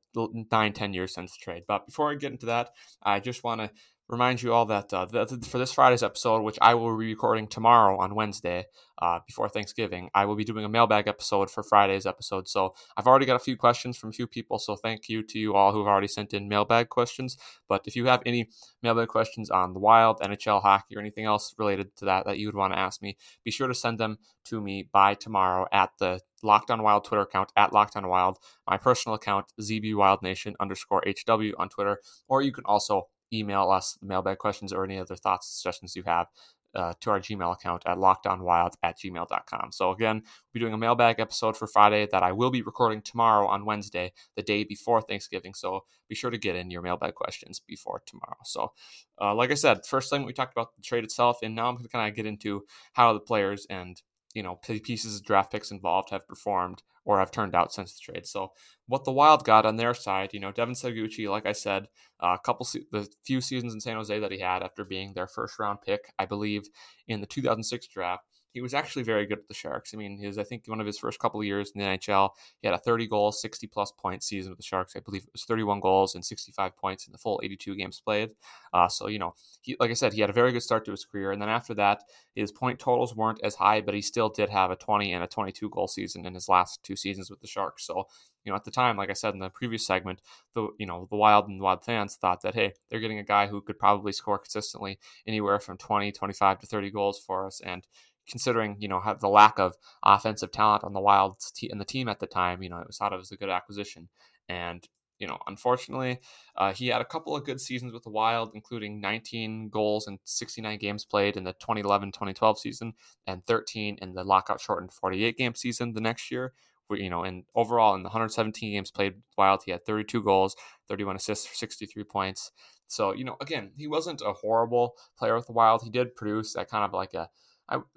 nine, 0.52 0.72
ten 0.72 0.92
years 0.92 1.14
since 1.14 1.32
the 1.32 1.42
trade. 1.42 1.64
But 1.66 1.86
before 1.86 2.10
I 2.10 2.16
get 2.16 2.32
into 2.32 2.46
that, 2.46 2.70
I 3.02 3.20
just 3.20 3.44
want 3.44 3.60
to 3.60 3.70
remind 4.10 4.42
you 4.42 4.52
all 4.52 4.66
that, 4.66 4.92
uh, 4.92 5.06
for 5.06 5.58
this 5.58 5.72
Friday's 5.72 6.02
episode, 6.02 6.42
which 6.42 6.58
I 6.60 6.74
will 6.74 6.98
be 6.98 7.06
recording 7.06 7.46
tomorrow 7.46 7.98
on 7.98 8.16
Wednesday 8.16 8.66
uh, 9.00 9.20
before 9.26 9.48
Thanksgiving, 9.48 10.10
I 10.14 10.24
will 10.24 10.34
be 10.34 10.44
doing 10.44 10.64
a 10.64 10.68
mailbag 10.68 11.06
episode 11.06 11.50
for 11.50 11.62
Friday's 11.62 12.06
episode. 12.06 12.48
So 12.48 12.74
I've 12.96 13.06
already 13.06 13.24
got 13.24 13.36
a 13.36 13.44
few 13.44 13.56
questions 13.56 13.96
from 13.96 14.10
a 14.10 14.12
few 14.12 14.26
people. 14.26 14.58
So 14.58 14.74
thank 14.74 15.08
you 15.08 15.22
to 15.22 15.38
you 15.38 15.54
all 15.54 15.72
who've 15.72 15.86
already 15.86 16.08
sent 16.08 16.34
in 16.34 16.48
mailbag 16.48 16.88
questions. 16.88 17.38
But 17.68 17.82
if 17.86 17.94
you 17.94 18.06
have 18.06 18.22
any 18.26 18.48
mailbag 18.82 19.08
questions 19.08 19.48
on 19.48 19.74
the 19.74 19.80
Wild, 19.80 20.18
NHL 20.20 20.60
hockey, 20.60 20.96
or 20.96 21.00
anything 21.00 21.24
else 21.24 21.54
related 21.56 21.96
to 21.98 22.04
that 22.06 22.26
that 22.26 22.38
you 22.38 22.48
would 22.48 22.56
want 22.56 22.72
to 22.72 22.78
ask 22.78 23.00
me, 23.00 23.16
be 23.44 23.52
sure 23.52 23.68
to 23.68 23.74
send 23.74 23.98
them 23.98 24.18
to 24.46 24.60
me 24.60 24.88
by 24.92 25.14
tomorrow 25.14 25.66
at 25.72 25.90
the 26.00 26.20
Locked 26.42 26.70
On 26.70 26.82
Wild 26.82 27.04
Twitter 27.04 27.22
account 27.22 27.52
at 27.56 27.72
Locked 27.72 27.96
On 27.96 28.08
Wild, 28.08 28.38
my 28.66 28.76
personal 28.76 29.14
account 29.14 29.52
ZB 29.60 29.94
Wild 29.94 30.22
Nation 30.22 30.56
underscore 30.58 31.02
HW 31.06 31.52
on 31.58 31.68
Twitter, 31.68 32.00
or 32.28 32.42
you 32.42 32.50
can 32.50 32.64
also 32.64 33.08
email 33.32 33.70
us 33.70 33.98
mailbag 34.02 34.38
questions 34.38 34.72
or 34.72 34.84
any 34.84 34.98
other 34.98 35.16
thoughts, 35.16 35.48
suggestions 35.48 35.96
you 35.96 36.02
have 36.04 36.26
uh, 36.74 36.92
to 37.00 37.10
our 37.10 37.20
Gmail 37.20 37.52
account 37.52 37.82
at 37.86 37.96
lockedonwild 37.96 38.74
at 38.82 38.98
gmail.com. 38.98 39.72
So, 39.72 39.90
again, 39.90 40.16
we'll 40.16 40.52
be 40.52 40.60
doing 40.60 40.72
a 40.72 40.78
mailbag 40.78 41.18
episode 41.18 41.56
for 41.56 41.66
Friday 41.66 42.06
that 42.12 42.22
I 42.22 42.32
will 42.32 42.50
be 42.50 42.62
recording 42.62 43.02
tomorrow 43.02 43.46
on 43.48 43.64
Wednesday, 43.64 44.12
the 44.36 44.42
day 44.42 44.64
before 44.64 45.00
Thanksgiving. 45.00 45.54
So, 45.54 45.84
be 46.08 46.14
sure 46.14 46.30
to 46.30 46.38
get 46.38 46.56
in 46.56 46.70
your 46.70 46.82
mailbag 46.82 47.14
questions 47.14 47.60
before 47.66 48.02
tomorrow. 48.06 48.38
So, 48.44 48.72
uh, 49.20 49.34
like 49.34 49.50
I 49.50 49.54
said, 49.54 49.86
first 49.86 50.10
thing 50.10 50.24
we 50.24 50.32
talked 50.32 50.52
about 50.52 50.74
the 50.76 50.82
trade 50.82 51.04
itself, 51.04 51.38
and 51.42 51.54
now 51.54 51.68
I'm 51.68 51.74
going 51.74 51.84
to 51.84 51.90
kind 51.90 52.08
of 52.08 52.16
get 52.16 52.26
into 52.26 52.64
how 52.92 53.12
the 53.12 53.20
players 53.20 53.66
and 53.68 54.00
you 54.34 54.42
know 54.42 54.56
pieces 54.56 55.16
of 55.16 55.24
draft 55.24 55.50
picks 55.52 55.70
involved 55.70 56.10
have 56.10 56.26
performed 56.28 56.82
or 57.04 57.18
have 57.18 57.30
turned 57.30 57.54
out 57.54 57.72
since 57.72 57.94
the 57.94 58.00
trade. 58.00 58.26
So 58.26 58.52
what 58.86 59.04
the 59.04 59.12
Wild 59.12 59.44
got 59.44 59.66
on 59.66 59.76
their 59.76 59.94
side, 59.94 60.30
you 60.32 60.40
know, 60.40 60.52
Devin 60.52 60.74
Setoguchi, 60.74 61.28
like 61.28 61.46
I 61.46 61.52
said, 61.52 61.88
a 62.20 62.38
couple 62.38 62.66
se- 62.66 62.86
the 62.92 63.08
few 63.24 63.40
seasons 63.40 63.72
in 63.72 63.80
San 63.80 63.96
Jose 63.96 64.18
that 64.18 64.32
he 64.32 64.38
had 64.40 64.62
after 64.62 64.84
being 64.84 65.14
their 65.14 65.26
first 65.26 65.58
round 65.58 65.80
pick, 65.80 66.12
I 66.18 66.26
believe, 66.26 66.68
in 67.08 67.20
the 67.20 67.26
2006 67.26 67.88
draft 67.88 68.24
he 68.52 68.60
was 68.60 68.74
actually 68.74 69.02
very 69.02 69.26
good 69.26 69.38
at 69.38 69.48
the 69.48 69.54
Sharks. 69.54 69.94
I 69.94 69.96
mean, 69.96 70.18
his 70.18 70.38
I 70.38 70.44
think 70.44 70.66
one 70.66 70.80
of 70.80 70.86
his 70.86 70.98
first 70.98 71.18
couple 71.18 71.40
of 71.40 71.46
years 71.46 71.72
in 71.74 71.80
the 71.80 71.86
NHL, 71.86 72.30
he 72.60 72.66
had 72.66 72.74
a 72.74 72.78
30 72.78 73.06
goal, 73.06 73.32
60 73.32 73.66
plus 73.68 73.92
point 73.92 74.22
season 74.22 74.50
with 74.50 74.58
the 74.58 74.64
Sharks. 74.64 74.96
I 74.96 75.00
believe 75.00 75.22
it 75.22 75.32
was 75.32 75.44
31 75.44 75.80
goals 75.80 76.14
and 76.14 76.24
65 76.24 76.76
points 76.76 77.06
in 77.06 77.12
the 77.12 77.18
full 77.18 77.40
82 77.42 77.76
games 77.76 78.00
played. 78.00 78.30
Uh, 78.72 78.88
so 78.88 79.08
you 79.08 79.18
know, 79.18 79.34
he 79.60 79.76
like 79.78 79.90
I 79.90 79.94
said, 79.94 80.12
he 80.12 80.20
had 80.20 80.30
a 80.30 80.34
very 80.34 80.52
good 80.52 80.62
start 80.62 80.84
to 80.86 80.90
his 80.90 81.04
career, 81.04 81.32
and 81.32 81.40
then 81.40 81.48
after 81.48 81.74
that, 81.74 82.02
his 82.34 82.52
point 82.52 82.78
totals 82.78 83.14
weren't 83.14 83.40
as 83.42 83.54
high, 83.54 83.80
but 83.80 83.94
he 83.94 84.02
still 84.02 84.28
did 84.28 84.50
have 84.50 84.70
a 84.70 84.76
20 84.76 85.12
and 85.12 85.24
a 85.24 85.26
22 85.26 85.70
goal 85.70 85.88
season 85.88 86.26
in 86.26 86.34
his 86.34 86.48
last 86.48 86.82
two 86.82 86.96
seasons 86.96 87.30
with 87.30 87.40
the 87.40 87.46
Sharks. 87.46 87.86
So 87.86 88.06
you 88.44 88.50
know, 88.50 88.56
at 88.56 88.64
the 88.64 88.70
time, 88.70 88.96
like 88.96 89.10
I 89.10 89.14
said 89.14 89.34
in 89.34 89.40
the 89.40 89.50
previous 89.50 89.86
segment, 89.86 90.22
the 90.54 90.68
you 90.78 90.86
know 90.86 91.06
the 91.10 91.16
Wild 91.16 91.48
and 91.48 91.60
the 91.60 91.64
Wild 91.64 91.84
fans 91.84 92.16
thought 92.16 92.42
that 92.42 92.54
hey, 92.54 92.72
they're 92.88 93.00
getting 93.00 93.18
a 93.18 93.24
guy 93.24 93.46
who 93.46 93.60
could 93.60 93.78
probably 93.78 94.12
score 94.12 94.38
consistently 94.38 94.98
anywhere 95.26 95.60
from 95.60 95.76
20, 95.76 96.10
25 96.12 96.58
to 96.60 96.66
30 96.66 96.90
goals 96.90 97.18
for 97.18 97.46
us, 97.46 97.60
and 97.60 97.86
considering 98.30 98.76
you 98.78 98.88
know 98.88 99.02
the 99.20 99.28
lack 99.28 99.58
of 99.58 99.74
offensive 100.02 100.52
talent 100.52 100.84
on 100.84 100.92
the 100.92 101.00
Wild 101.00 101.36
in 101.62 101.78
the 101.78 101.84
team 101.84 102.08
at 102.08 102.20
the 102.20 102.26
time, 102.26 102.62
you 102.62 102.68
know 102.70 102.78
it 102.78 102.86
was 102.86 102.98
thought 102.98 103.12
of 103.12 103.20
as 103.20 103.32
a 103.32 103.36
good 103.36 103.50
acquisition. 103.50 104.08
And 104.48 104.86
you 105.20 105.26
know, 105.26 105.38
unfortunately, 105.46 106.18
uh, 106.56 106.72
he 106.72 106.88
had 106.88 107.02
a 107.02 107.04
couple 107.04 107.36
of 107.36 107.44
good 107.44 107.60
seasons 107.60 107.92
with 107.92 108.02
the 108.02 108.10
Wild, 108.10 108.52
including 108.54 109.00
19 109.00 109.68
goals 109.68 110.06
and 110.06 110.18
69 110.24 110.78
games 110.78 111.04
played 111.04 111.36
in 111.36 111.44
the 111.44 111.52
2011-2012 111.54 112.56
season, 112.56 112.94
and 113.26 113.46
13 113.46 113.98
in 114.00 114.14
the 114.14 114.24
lockout 114.24 114.60
shortened 114.60 114.92
48 114.92 115.36
game 115.36 115.54
season 115.54 115.92
the 115.92 116.00
next 116.00 116.30
year. 116.30 116.54
Where, 116.86 116.98
you 116.98 117.10
know, 117.10 117.22
and 117.22 117.44
overall 117.54 117.94
in 117.94 118.02
the 118.02 118.08
117 118.08 118.72
games 118.72 118.90
played 118.90 119.14
Wild, 119.36 119.62
he 119.64 119.70
had 119.70 119.84
32 119.84 120.24
goals, 120.24 120.56
31 120.88 121.16
assists 121.16 121.46
for 121.46 121.54
63 121.54 122.02
points. 122.04 122.50
So, 122.88 123.12
you 123.12 123.22
know, 123.22 123.36
again, 123.40 123.70
he 123.76 123.86
wasn't 123.86 124.22
a 124.22 124.32
horrible 124.32 124.96
player 125.16 125.36
with 125.36 125.46
the 125.46 125.52
Wild. 125.52 125.82
He 125.82 125.90
did 125.90 126.16
produce 126.16 126.54
that 126.54 126.68
kind 126.68 126.84
of 126.84 126.92
like 126.92 127.14
a 127.14 127.28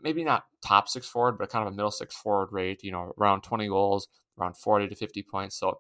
Maybe 0.02 0.24
not 0.24 0.46
top 0.62 0.88
six 0.88 1.08
forward, 1.08 1.38
but 1.38 1.50
kind 1.50 1.68
of 1.68 1.74
a 1.74 1.76
middle 1.76 1.92
six 1.92 2.16
forward 2.16 2.50
rate, 2.52 2.84
you 2.84 2.92
know, 2.92 3.14
around 3.20 3.42
20 3.42 3.68
goals, 3.68 4.08
around 4.40 4.58
40 4.58 4.88
to 4.88 4.96
50 4.96 5.24
points. 5.24 5.58
So 5.58 5.80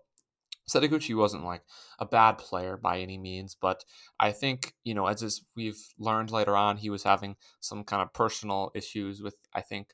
Setoguchi 0.69 1.15
wasn't 1.15 1.43
like 1.43 1.62
a 2.00 2.05
bad 2.05 2.38
player 2.38 2.77
by 2.77 3.00
any 3.00 3.17
means, 3.17 3.55
but 3.59 3.83
I 4.19 4.31
think, 4.31 4.73
you 4.83 4.93
know, 4.93 5.07
as 5.07 5.41
we've 5.55 5.79
learned 6.00 6.31
later 6.31 6.55
on, 6.55 6.77
he 6.77 6.89
was 6.89 7.03
having 7.03 7.35
some 7.59 7.83
kind 7.83 8.01
of 8.01 8.13
personal 8.13 8.71
issues 8.73 9.21
with, 9.21 9.35
I 9.53 9.62
think, 9.62 9.89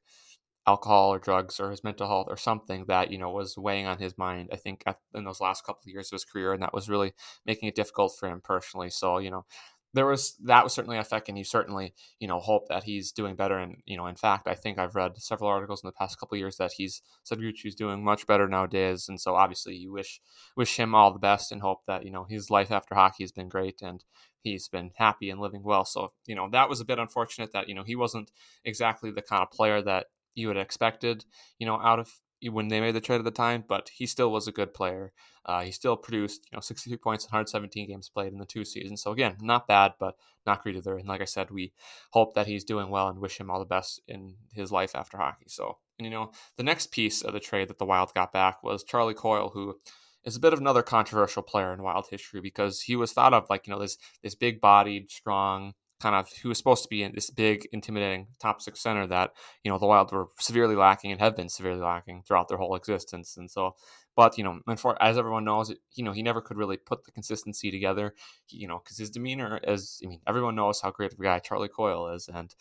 alcohol 0.68 1.12
or 1.12 1.18
drugs 1.18 1.60
or 1.60 1.72
his 1.72 1.84
mental 1.84 2.08
health 2.08 2.28
or 2.30 2.38
something 2.38 2.86
that, 2.88 3.10
you 3.12 3.18
know, 3.18 3.32
was 3.32 3.58
weighing 3.58 3.88
on 3.88 3.98
his 3.98 4.18
mind, 4.18 4.50
I 4.54 4.58
think, 4.58 4.84
in 5.16 5.24
those 5.24 5.42
last 5.42 5.66
couple 5.66 5.82
of 5.84 5.92
years 5.92 6.10
of 6.10 6.18
his 6.18 6.26
career. 6.26 6.54
And 6.54 6.62
that 6.62 6.74
was 6.74 6.88
really 6.88 7.14
making 7.46 7.68
it 7.68 7.76
difficult 7.76 8.16
for 8.20 8.30
him 8.30 8.40
personally. 8.44 8.92
So, 8.92 9.18
you 9.18 9.32
know, 9.32 9.46
there 9.94 10.06
was 10.06 10.36
that 10.44 10.64
was 10.64 10.74
certainly 10.74 10.98
affecting 10.98 11.36
you 11.36 11.44
certainly 11.44 11.94
you 12.20 12.28
know 12.28 12.40
hope 12.40 12.68
that 12.70 12.84
he's 12.84 13.12
doing 13.12 13.36
better 13.36 13.58
and 13.58 13.78
you 13.86 13.98
know 13.98 14.06
in 14.06 14.16
fact 14.16 14.48
i 14.48 14.54
think 14.54 14.78
i've 14.78 14.96
read 14.96 15.18
several 15.18 15.50
articles 15.50 15.84
in 15.84 15.88
the 15.88 15.94
past 15.94 16.20
couple 16.20 16.38
years 16.38 16.58
that 16.58 16.72
he's 16.78 17.02
said 17.24 17.40
is 17.66 17.76
doing 17.76 18.04
much 18.04 18.28
better 18.28 18.48
nowadays 18.48 19.08
and 19.10 19.20
so 19.20 19.36
obviously 19.36 19.76
you 19.76 19.92
wish 19.92 20.22
wish 20.56 20.78
him 20.78 20.94
all 20.94 21.12
the 21.12 21.20
best 21.20 21.52
and 21.52 21.62
hope 21.62 21.80
that 21.88 22.06
you 22.06 22.12
know 22.12 22.26
his 22.30 22.50
life 22.50 22.72
after 22.72 22.96
hockey 22.96 23.24
has 23.24 23.32
been 23.32 23.50
great 23.50 23.82
and 23.82 24.04
he's 24.42 24.68
been 24.68 24.92
happy 24.96 25.30
and 25.30 25.40
living 25.40 25.64
well. 25.64 25.86
So 25.86 26.14
you 26.26 26.36
know 26.36 26.50
that 26.52 26.70
was 26.70 26.80
a 26.80 26.86
bit 26.86 27.00
unfortunate 27.00 27.52
that 27.54 27.68
you 27.68 27.76
know 27.76 27.84
he 27.84 27.96
wasn't 27.96 28.32
exactly 28.64 29.12
the 29.12 29.22
kind 29.22 29.44
of 29.44 29.52
player 29.52 29.82
that 29.82 30.08
you 30.36 30.48
had 30.48 30.58
expected 30.58 31.26
you 31.58 31.66
know 31.66 31.80
out 31.82 32.00
of 32.00 32.12
when 32.48 32.70
they 32.70 32.80
made 32.80 32.96
the 32.96 33.02
trade 33.02 33.20
at 33.20 33.26
the 33.26 33.32
time, 33.32 33.64
but 33.68 33.90
he 33.94 34.06
still 34.06 34.32
was 34.32 34.48
a 34.48 34.52
good 34.52 34.74
player. 34.74 35.12
Uh, 35.46 35.62
he 35.62 35.72
still 35.72 35.98
produced, 35.98 36.48
you 36.52 36.56
know, 36.56 36.62
63 36.62 36.98
points 36.98 37.26
in 37.26 37.30
117 37.30 37.88
games 37.88 38.10
played 38.10 38.32
in 38.32 38.40
the 38.40 38.46
two 38.46 38.64
seasons. 38.64 39.02
So 39.02 39.12
again, 39.12 39.36
not 39.42 39.68
bad, 39.68 39.94
but 40.00 40.16
not 40.46 40.64
great 40.64 40.76
either. 40.76 40.98
And 40.98 41.08
like 41.08 41.22
I 41.22 41.26
said, 41.26 41.52
we 41.52 41.74
hope 42.12 42.36
that 42.36 42.48
he's 42.48 42.64
doing 42.64 42.90
well 42.90 43.08
and 43.08 43.20
wish 43.20 43.40
him 43.40 43.50
all 43.50 43.60
the 43.60 43.66
best 43.66 44.02
in 44.08 44.36
his 44.54 44.72
life 44.72 44.96
after 44.96 45.18
hockey. 45.18 45.46
So, 45.48 45.78
and 45.98 46.06
you 46.06 46.12
know, 46.12 46.32
the 46.56 46.64
next 46.64 46.92
piece 46.92 47.22
of 47.22 47.34
the 47.34 47.40
trade 47.40 47.68
that 47.70 47.80
the 47.80 47.86
Wild 47.86 48.14
got 48.14 48.32
back 48.32 48.64
was 48.64 48.84
Charlie 48.84 49.14
Coyle, 49.14 49.50
who 49.54 49.80
is 50.24 50.36
a 50.36 50.40
bit 50.40 50.54
of 50.54 50.60
another 50.60 50.84
controversial 50.84 51.44
player 51.44 51.74
in 51.74 51.82
Wild 51.82 52.08
history 52.10 52.42
because 52.42 52.82
he 52.82 52.96
was 52.96 53.12
thought 53.12 53.34
of 53.34 53.50
like 53.50 53.68
you 53.68 53.74
know 53.74 53.80
this 53.80 53.98
this 54.22 54.36
big 54.36 54.62
bodied, 54.62 55.12
strong, 55.12 55.74
kind 56.02 56.16
of 56.16 56.30
who 56.42 56.50
was 56.50 56.58
supposed 56.58 56.84
to 56.84 56.90
be 56.90 57.04
in 57.04 57.14
this 57.14 57.30
big, 57.30 57.68
intimidating 57.72 58.28
top 58.40 58.62
six 58.62 58.82
center 58.82 59.08
that 59.08 59.32
you 59.64 59.72
know 59.72 59.78
the 59.78 59.86
Wild 59.86 60.12
were 60.12 60.30
severely 60.40 60.76
lacking 60.76 61.12
and 61.12 61.20
have 61.20 61.36
been 61.36 61.50
severely 61.50 61.82
lacking 61.82 62.24
throughout 62.24 62.48
their 62.48 62.58
whole 62.58 62.76
existence. 62.76 63.38
And 63.38 63.50
so, 63.50 63.76
but 64.16 64.38
you 64.38 64.44
know, 64.44 64.60
and 64.68 64.80
for 64.80 65.02
as 65.02 65.18
everyone 65.18 65.46
knows, 65.46 65.74
you 65.94 66.04
know 66.04 66.12
he 66.12 66.24
never 66.24 66.42
could 66.42 66.58
really 66.58 66.78
put 66.78 67.04
the 67.06 67.12
consistency 67.12 67.72
together. 67.72 68.14
You 68.50 68.68
know, 68.68 68.80
because 68.84 68.98
his 68.98 69.10
demeanor, 69.10 69.60
as 69.64 70.00
I 70.04 70.08
mean, 70.08 70.22
everyone 70.28 70.56
knows 70.56 70.82
how 70.82 70.92
great 70.92 71.14
of 71.14 71.20
a 71.20 71.24
guy 71.24 71.40
Charlie 71.40 71.70
Coyle 71.70 72.10
is, 72.10 72.28
and 72.28 72.54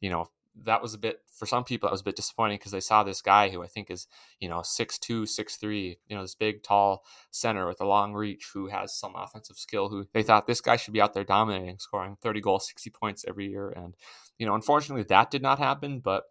you 0.00 0.10
know 0.10 0.28
that 0.64 0.82
was 0.82 0.94
a 0.94 0.98
bit 0.98 1.20
for 1.30 1.46
some 1.46 1.64
people 1.64 1.86
that 1.86 1.92
was 1.92 2.00
a 2.00 2.04
bit 2.04 2.16
disappointing 2.16 2.58
because 2.58 2.72
they 2.72 2.80
saw 2.80 3.02
this 3.02 3.20
guy 3.20 3.50
who 3.50 3.62
I 3.62 3.66
think 3.66 3.90
is 3.90 4.06
you 4.40 4.48
know 4.48 4.62
six 4.62 4.98
two 4.98 5.26
six 5.26 5.56
three 5.56 5.98
you 6.08 6.16
know 6.16 6.22
this 6.22 6.34
big 6.34 6.62
tall 6.62 7.04
center 7.30 7.66
with 7.66 7.80
a 7.80 7.86
long 7.86 8.14
reach 8.14 8.50
who 8.54 8.68
has 8.68 8.94
some 8.98 9.14
offensive 9.14 9.56
skill 9.56 9.88
who 9.88 10.06
they 10.12 10.22
thought 10.22 10.46
this 10.46 10.60
guy 10.60 10.76
should 10.76 10.94
be 10.94 11.00
out 11.00 11.14
there 11.14 11.24
dominating 11.24 11.78
scoring 11.78 12.16
30 12.22 12.40
goals 12.40 12.68
60 12.68 12.90
points 12.90 13.24
every 13.28 13.48
year. 13.48 13.70
And 13.70 13.94
you 14.38 14.46
know 14.46 14.54
unfortunately 14.54 15.04
that 15.04 15.30
did 15.30 15.42
not 15.42 15.58
happen. 15.58 16.00
But 16.00 16.24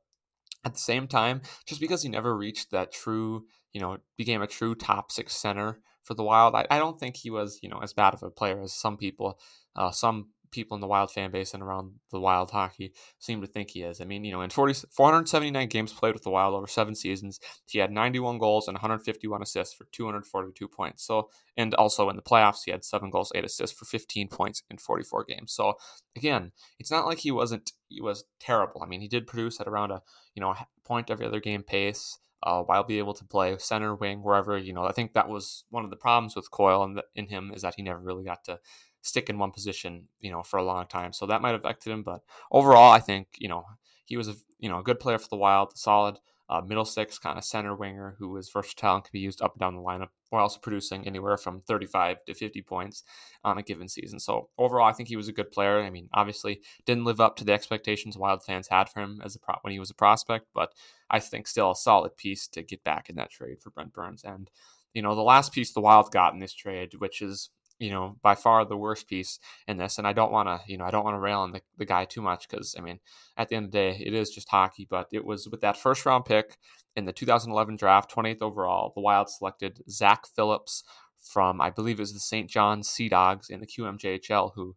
at 0.63 0.73
the 0.73 0.79
same 0.79 1.07
time 1.07 1.41
just 1.65 1.79
because 1.79 2.01
he 2.01 2.09
never 2.09 2.35
reached 2.35 2.71
that 2.71 2.91
true 2.91 3.45
you 3.71 3.81
know 3.81 3.97
became 4.17 4.41
a 4.41 4.47
true 4.47 4.73
top 4.73 5.11
six 5.11 5.35
center 5.35 5.79
for 6.03 6.15
the 6.15 6.23
wild 6.23 6.55
I, 6.55 6.65
I 6.69 6.79
don't 6.79 6.99
think 6.99 7.17
he 7.17 7.29
was 7.29 7.59
you 7.61 7.69
know 7.69 7.79
as 7.79 7.93
bad 7.93 8.13
of 8.13 8.23
a 8.23 8.31
player 8.31 8.61
as 8.61 8.73
some 8.73 8.97
people 8.97 9.39
uh, 9.75 9.91
some 9.91 10.29
people 10.55 10.75
in 10.75 10.81
the 10.81 10.87
Wild 10.87 11.11
fan 11.11 11.31
base 11.31 11.53
and 11.53 11.61
around 11.61 11.91
the 12.11 12.19
Wild 12.19 12.49
hockey 12.49 12.93
seem 13.19 13.41
to 13.41 13.47
think 13.47 13.71
he 13.71 13.83
is. 13.83 13.99
I 13.99 14.05
mean, 14.05 14.23
you 14.23 14.31
know, 14.31 14.41
in 14.41 14.49
40, 14.49 14.87
479 14.89 15.67
games 15.67 15.91
played 15.91 16.13
with 16.13 16.23
the 16.23 16.29
Wild 16.29 16.55
over 16.55 16.65
seven 16.65 16.95
seasons, 16.95 17.41
he 17.67 17.79
had 17.79 17.91
91 17.91 18.37
goals 18.37 18.67
and 18.67 18.75
151 18.75 19.41
assists 19.41 19.75
for 19.75 19.85
242 19.91 20.67
points. 20.69 21.03
So, 21.05 21.29
and 21.57 21.75
also 21.75 22.09
in 22.09 22.15
the 22.15 22.21
playoffs, 22.21 22.61
he 22.63 22.71
had 22.71 22.85
seven 22.85 23.09
goals, 23.09 23.33
eight 23.35 23.43
assists 23.43 23.77
for 23.77 23.83
15 23.83 24.29
points 24.29 24.63
in 24.69 24.77
44 24.77 25.25
games. 25.25 25.51
So, 25.51 25.73
again, 26.15 26.53
it's 26.79 26.91
not 26.91 27.05
like 27.05 27.19
he 27.19 27.31
wasn't 27.31 27.73
he 27.89 28.01
was 28.01 28.23
terrible. 28.39 28.81
I 28.81 28.87
mean, 28.87 29.01
he 29.01 29.07
did 29.07 29.27
produce 29.27 29.59
at 29.59 29.67
around 29.67 29.91
a 29.91 30.01
you 30.33 30.41
know 30.41 30.55
point 30.85 31.11
every 31.11 31.25
other 31.25 31.41
game 31.41 31.63
pace. 31.63 32.19
Uh, 32.43 32.61
while 32.61 32.83
be 32.83 32.99
able 32.99 33.13
to 33.13 33.25
play 33.25 33.57
center 33.57 33.95
wing 33.95 34.21
wherever 34.21 34.55
you 34.55 34.71
know 34.71 34.83
I 34.83 34.91
think 34.91 35.13
that 35.13 35.27
was 35.27 35.63
one 35.71 35.83
of 35.83 35.89
the 35.89 35.95
problems 35.95 36.35
with 36.35 36.51
Coyle 36.51 36.83
and 36.83 37.01
in 37.15 37.27
him 37.27 37.51
is 37.55 37.63
that 37.63 37.73
he 37.75 37.81
never 37.81 37.99
really 37.99 38.23
got 38.23 38.43
to 38.43 38.59
stick 39.05 39.29
in 39.29 39.37
one 39.37 39.51
position, 39.51 40.07
you 40.19 40.31
know, 40.31 40.43
for 40.43 40.57
a 40.57 40.63
long 40.63 40.87
time. 40.87 41.13
So 41.13 41.25
that 41.27 41.41
might 41.41 41.51
have 41.51 41.61
affected 41.61 41.91
him. 41.91 42.03
But 42.03 42.21
overall, 42.51 42.91
I 42.91 42.99
think, 42.99 43.27
you 43.37 43.47
know, 43.47 43.65
he 44.05 44.17
was 44.17 44.27
a 44.27 44.35
you 44.59 44.69
know 44.69 44.79
a 44.79 44.83
good 44.83 44.99
player 44.99 45.17
for 45.17 45.29
the 45.29 45.37
Wild, 45.37 45.77
solid 45.77 46.19
uh, 46.49 46.61
middle 46.61 46.85
six 46.85 47.17
kind 47.17 47.37
of 47.37 47.43
center 47.43 47.75
winger 47.75 48.15
who 48.19 48.29
was 48.29 48.49
versatile 48.49 48.95
and 48.95 49.03
could 49.03 49.11
be 49.11 49.19
used 49.19 49.41
up 49.41 49.53
and 49.53 49.59
down 49.59 49.75
the 49.75 49.81
lineup, 49.81 50.09
while 50.29 50.43
also 50.43 50.59
producing 50.59 51.07
anywhere 51.07 51.37
from 51.37 51.61
35 51.61 52.23
to 52.25 52.33
50 52.33 52.61
points 52.61 53.03
on 53.43 53.57
a 53.57 53.63
given 53.63 53.87
season. 53.87 54.19
So 54.19 54.49
overall, 54.57 54.87
I 54.87 54.93
think 54.93 55.09
he 55.09 55.15
was 55.15 55.27
a 55.27 55.33
good 55.33 55.51
player. 55.51 55.79
I 55.79 55.89
mean, 55.89 56.07
obviously 56.13 56.61
didn't 56.85 57.05
live 57.05 57.19
up 57.19 57.35
to 57.37 57.43
the 57.43 57.53
expectations 57.53 58.17
Wild 58.17 58.43
fans 58.43 58.67
had 58.67 58.89
for 58.89 59.01
him 59.01 59.21
as 59.23 59.35
a 59.35 59.39
pro- 59.39 59.57
when 59.61 59.73
he 59.73 59.79
was 59.79 59.89
a 59.89 59.95
prospect, 59.95 60.47
but 60.53 60.73
I 61.09 61.19
think 61.19 61.47
still 61.47 61.71
a 61.71 61.75
solid 61.75 62.15
piece 62.15 62.47
to 62.49 62.61
get 62.61 62.83
back 62.83 63.09
in 63.09 63.15
that 63.15 63.31
trade 63.31 63.59
for 63.61 63.71
Brent 63.71 63.93
Burns. 63.93 64.23
And 64.23 64.49
you 64.93 65.01
know, 65.01 65.15
the 65.15 65.21
last 65.21 65.51
piece 65.51 65.73
the 65.73 65.81
Wild 65.81 66.11
got 66.11 66.33
in 66.33 66.39
this 66.39 66.53
trade, 66.53 66.93
which 66.99 67.21
is 67.21 67.49
you 67.79 67.91
know, 67.91 68.15
by 68.21 68.35
far 68.35 68.65
the 68.65 68.77
worst 68.77 69.07
piece 69.07 69.39
in 69.67 69.77
this. 69.77 69.97
And 69.97 70.07
I 70.07 70.13
don't 70.13 70.31
want 70.31 70.47
to, 70.47 70.59
you 70.67 70.77
know, 70.77 70.85
I 70.85 70.91
don't 70.91 71.03
want 71.03 71.15
to 71.15 71.19
rail 71.19 71.39
on 71.39 71.51
the, 71.51 71.61
the 71.77 71.85
guy 71.85 72.05
too 72.05 72.21
much 72.21 72.47
because, 72.49 72.75
I 72.77 72.81
mean, 72.81 72.99
at 73.37 73.49
the 73.49 73.55
end 73.55 73.65
of 73.65 73.71
the 73.71 73.77
day, 73.77 74.03
it 74.05 74.13
is 74.13 74.29
just 74.29 74.49
hockey. 74.49 74.87
But 74.89 75.07
it 75.11 75.25
was 75.25 75.47
with 75.49 75.61
that 75.61 75.77
first 75.77 76.05
round 76.05 76.25
pick 76.25 76.57
in 76.95 77.05
the 77.05 77.13
2011 77.13 77.75
draft, 77.75 78.13
28th 78.13 78.41
overall, 78.41 78.91
the 78.95 79.01
Wild 79.01 79.29
selected 79.29 79.83
Zach 79.89 80.25
Phillips 80.25 80.83
from, 81.19 81.59
I 81.59 81.69
believe 81.69 81.99
it 81.99 82.03
was 82.03 82.13
the 82.13 82.19
St. 82.19 82.49
John's 82.49 82.89
Sea 82.89 83.09
Dogs 83.09 83.49
in 83.49 83.59
the 83.59 83.67
QMJHL, 83.67 84.51
who 84.55 84.75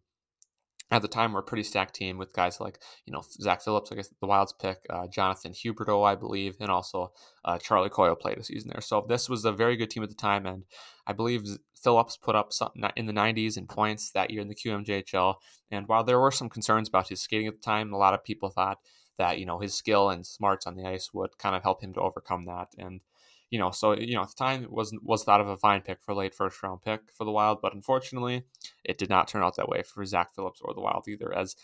at 0.91 1.01
the 1.01 1.07
time 1.07 1.31
we 1.31 1.35
were 1.35 1.41
a 1.41 1.43
pretty 1.43 1.63
stacked 1.63 1.95
team 1.95 2.17
with 2.17 2.33
guys 2.33 2.59
like 2.59 2.79
you 3.05 3.13
know 3.13 3.21
Zach 3.41 3.61
Phillips, 3.61 3.91
I 3.91 3.95
guess 3.95 4.09
the 4.19 4.27
Wild's 4.27 4.53
pick, 4.53 4.79
uh, 4.89 5.07
Jonathan 5.07 5.53
Huberdeau, 5.53 6.05
I 6.05 6.15
believe, 6.15 6.55
and 6.59 6.71
also 6.71 7.11
uh, 7.45 7.57
Charlie 7.57 7.89
Coyle 7.89 8.15
played 8.15 8.37
a 8.37 8.43
season 8.43 8.71
there. 8.73 8.81
So 8.81 9.05
this 9.07 9.29
was 9.29 9.45
a 9.45 9.51
very 9.51 9.77
good 9.77 9.89
team 9.89 10.03
at 10.03 10.09
the 10.09 10.15
time, 10.15 10.45
and 10.45 10.63
I 11.05 11.13
believe 11.13 11.43
Phillips 11.81 12.17
put 12.17 12.35
up 12.35 12.53
something 12.53 12.83
in 12.95 13.05
the 13.05 13.13
90s 13.13 13.57
in 13.57 13.67
points 13.67 14.11
that 14.11 14.31
year 14.31 14.41
in 14.41 14.47
the 14.47 14.55
QMJHL. 14.55 15.35
And 15.71 15.87
while 15.87 16.03
there 16.03 16.19
were 16.19 16.31
some 16.31 16.49
concerns 16.49 16.89
about 16.89 17.09
his 17.09 17.21
skating 17.21 17.47
at 17.47 17.55
the 17.55 17.61
time, 17.61 17.93
a 17.93 17.97
lot 17.97 18.13
of 18.13 18.23
people 18.23 18.49
thought 18.49 18.79
that 19.17 19.37
you 19.37 19.45
know 19.45 19.59
his 19.59 19.75
skill 19.75 20.09
and 20.09 20.25
smarts 20.25 20.65
on 20.65 20.75
the 20.75 20.85
ice 20.85 21.13
would 21.13 21.37
kind 21.37 21.55
of 21.55 21.61
help 21.61 21.83
him 21.83 21.93
to 21.93 22.01
overcome 22.01 22.45
that. 22.45 22.69
And 22.77 23.01
you 23.49 23.57
know, 23.57 23.71
so 23.71 23.93
you 23.93 24.13
know, 24.15 24.21
at 24.21 24.29
the 24.29 24.35
time 24.35 24.63
it 24.63 24.71
was 24.71 24.93
was 25.01 25.23
thought 25.23 25.41
of 25.41 25.47
a 25.47 25.57
fine 25.57 25.81
pick 25.81 25.99
for 26.03 26.13
late 26.13 26.35
first 26.35 26.61
round 26.61 26.81
pick 26.83 27.01
for 27.11 27.25
the 27.25 27.31
Wild, 27.31 27.59
but 27.61 27.73
unfortunately, 27.73 28.43
it 28.83 28.97
did 28.97 29.09
not 29.09 29.27
turn 29.27 29.43
out 29.43 29.55
that 29.55 29.69
way 29.69 29.81
for 29.81 30.05
Zach 30.05 30.35
Phillips 30.35 30.61
or 30.63 30.73
the 30.73 30.81
Wild 30.81 31.07
either. 31.07 31.35
As 31.35 31.55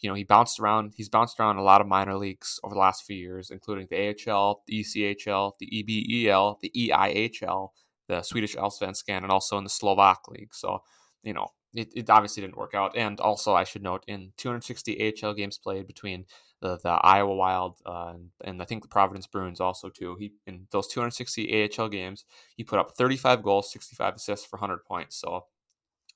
you 0.00 0.08
know, 0.08 0.14
he 0.14 0.24
bounced 0.24 0.58
around. 0.58 0.94
He's 0.96 1.08
bounced 1.08 1.38
around 1.38 1.56
a 1.56 1.62
lot 1.62 1.80
of 1.80 1.86
minor 1.86 2.16
leagues 2.16 2.58
over 2.64 2.74
the 2.74 2.80
last 2.80 3.04
few 3.04 3.16
years, 3.16 3.50
including 3.50 3.88
the 3.90 4.08
AHL, 4.08 4.62
the 4.66 4.80
ECHL, 4.80 5.52
the 5.58 5.66
EBEL, 5.66 6.60
the 6.60 6.72
EIHL, 6.74 7.68
the 8.08 8.22
Swedish 8.22 8.56
Allsvenskan, 8.56 9.22
and 9.22 9.30
also 9.30 9.58
in 9.58 9.64
the 9.64 9.70
Slovak 9.70 10.28
league. 10.28 10.54
So, 10.54 10.82
you 11.22 11.34
know, 11.34 11.48
it, 11.74 11.92
it 11.94 12.10
obviously 12.10 12.42
didn't 12.42 12.56
work 12.56 12.74
out. 12.74 12.96
And 12.96 13.20
also, 13.20 13.54
I 13.54 13.64
should 13.64 13.82
note, 13.82 14.04
in 14.06 14.32
260 14.36 15.14
AHL 15.22 15.34
games 15.34 15.58
played 15.58 15.86
between 15.86 16.26
the, 16.60 16.78
the 16.78 16.88
Iowa 16.88 17.34
Wild 17.34 17.78
uh, 17.84 18.12
and, 18.14 18.30
and, 18.42 18.62
I 18.62 18.64
think 18.64 18.82
the 18.82 18.88
Providence 18.88 19.26
Bruins 19.26 19.60
also 19.60 19.90
too. 19.90 20.16
He 20.18 20.32
in 20.46 20.66
those 20.70 20.86
260 20.88 21.70
AHL 21.78 21.88
games, 21.88 22.24
he 22.56 22.64
put 22.64 22.78
up 22.78 22.96
35 22.96 23.42
goals, 23.42 23.70
65 23.70 24.14
assists 24.14 24.46
for 24.46 24.56
100 24.58 24.84
points. 24.84 25.16
So 25.16 25.44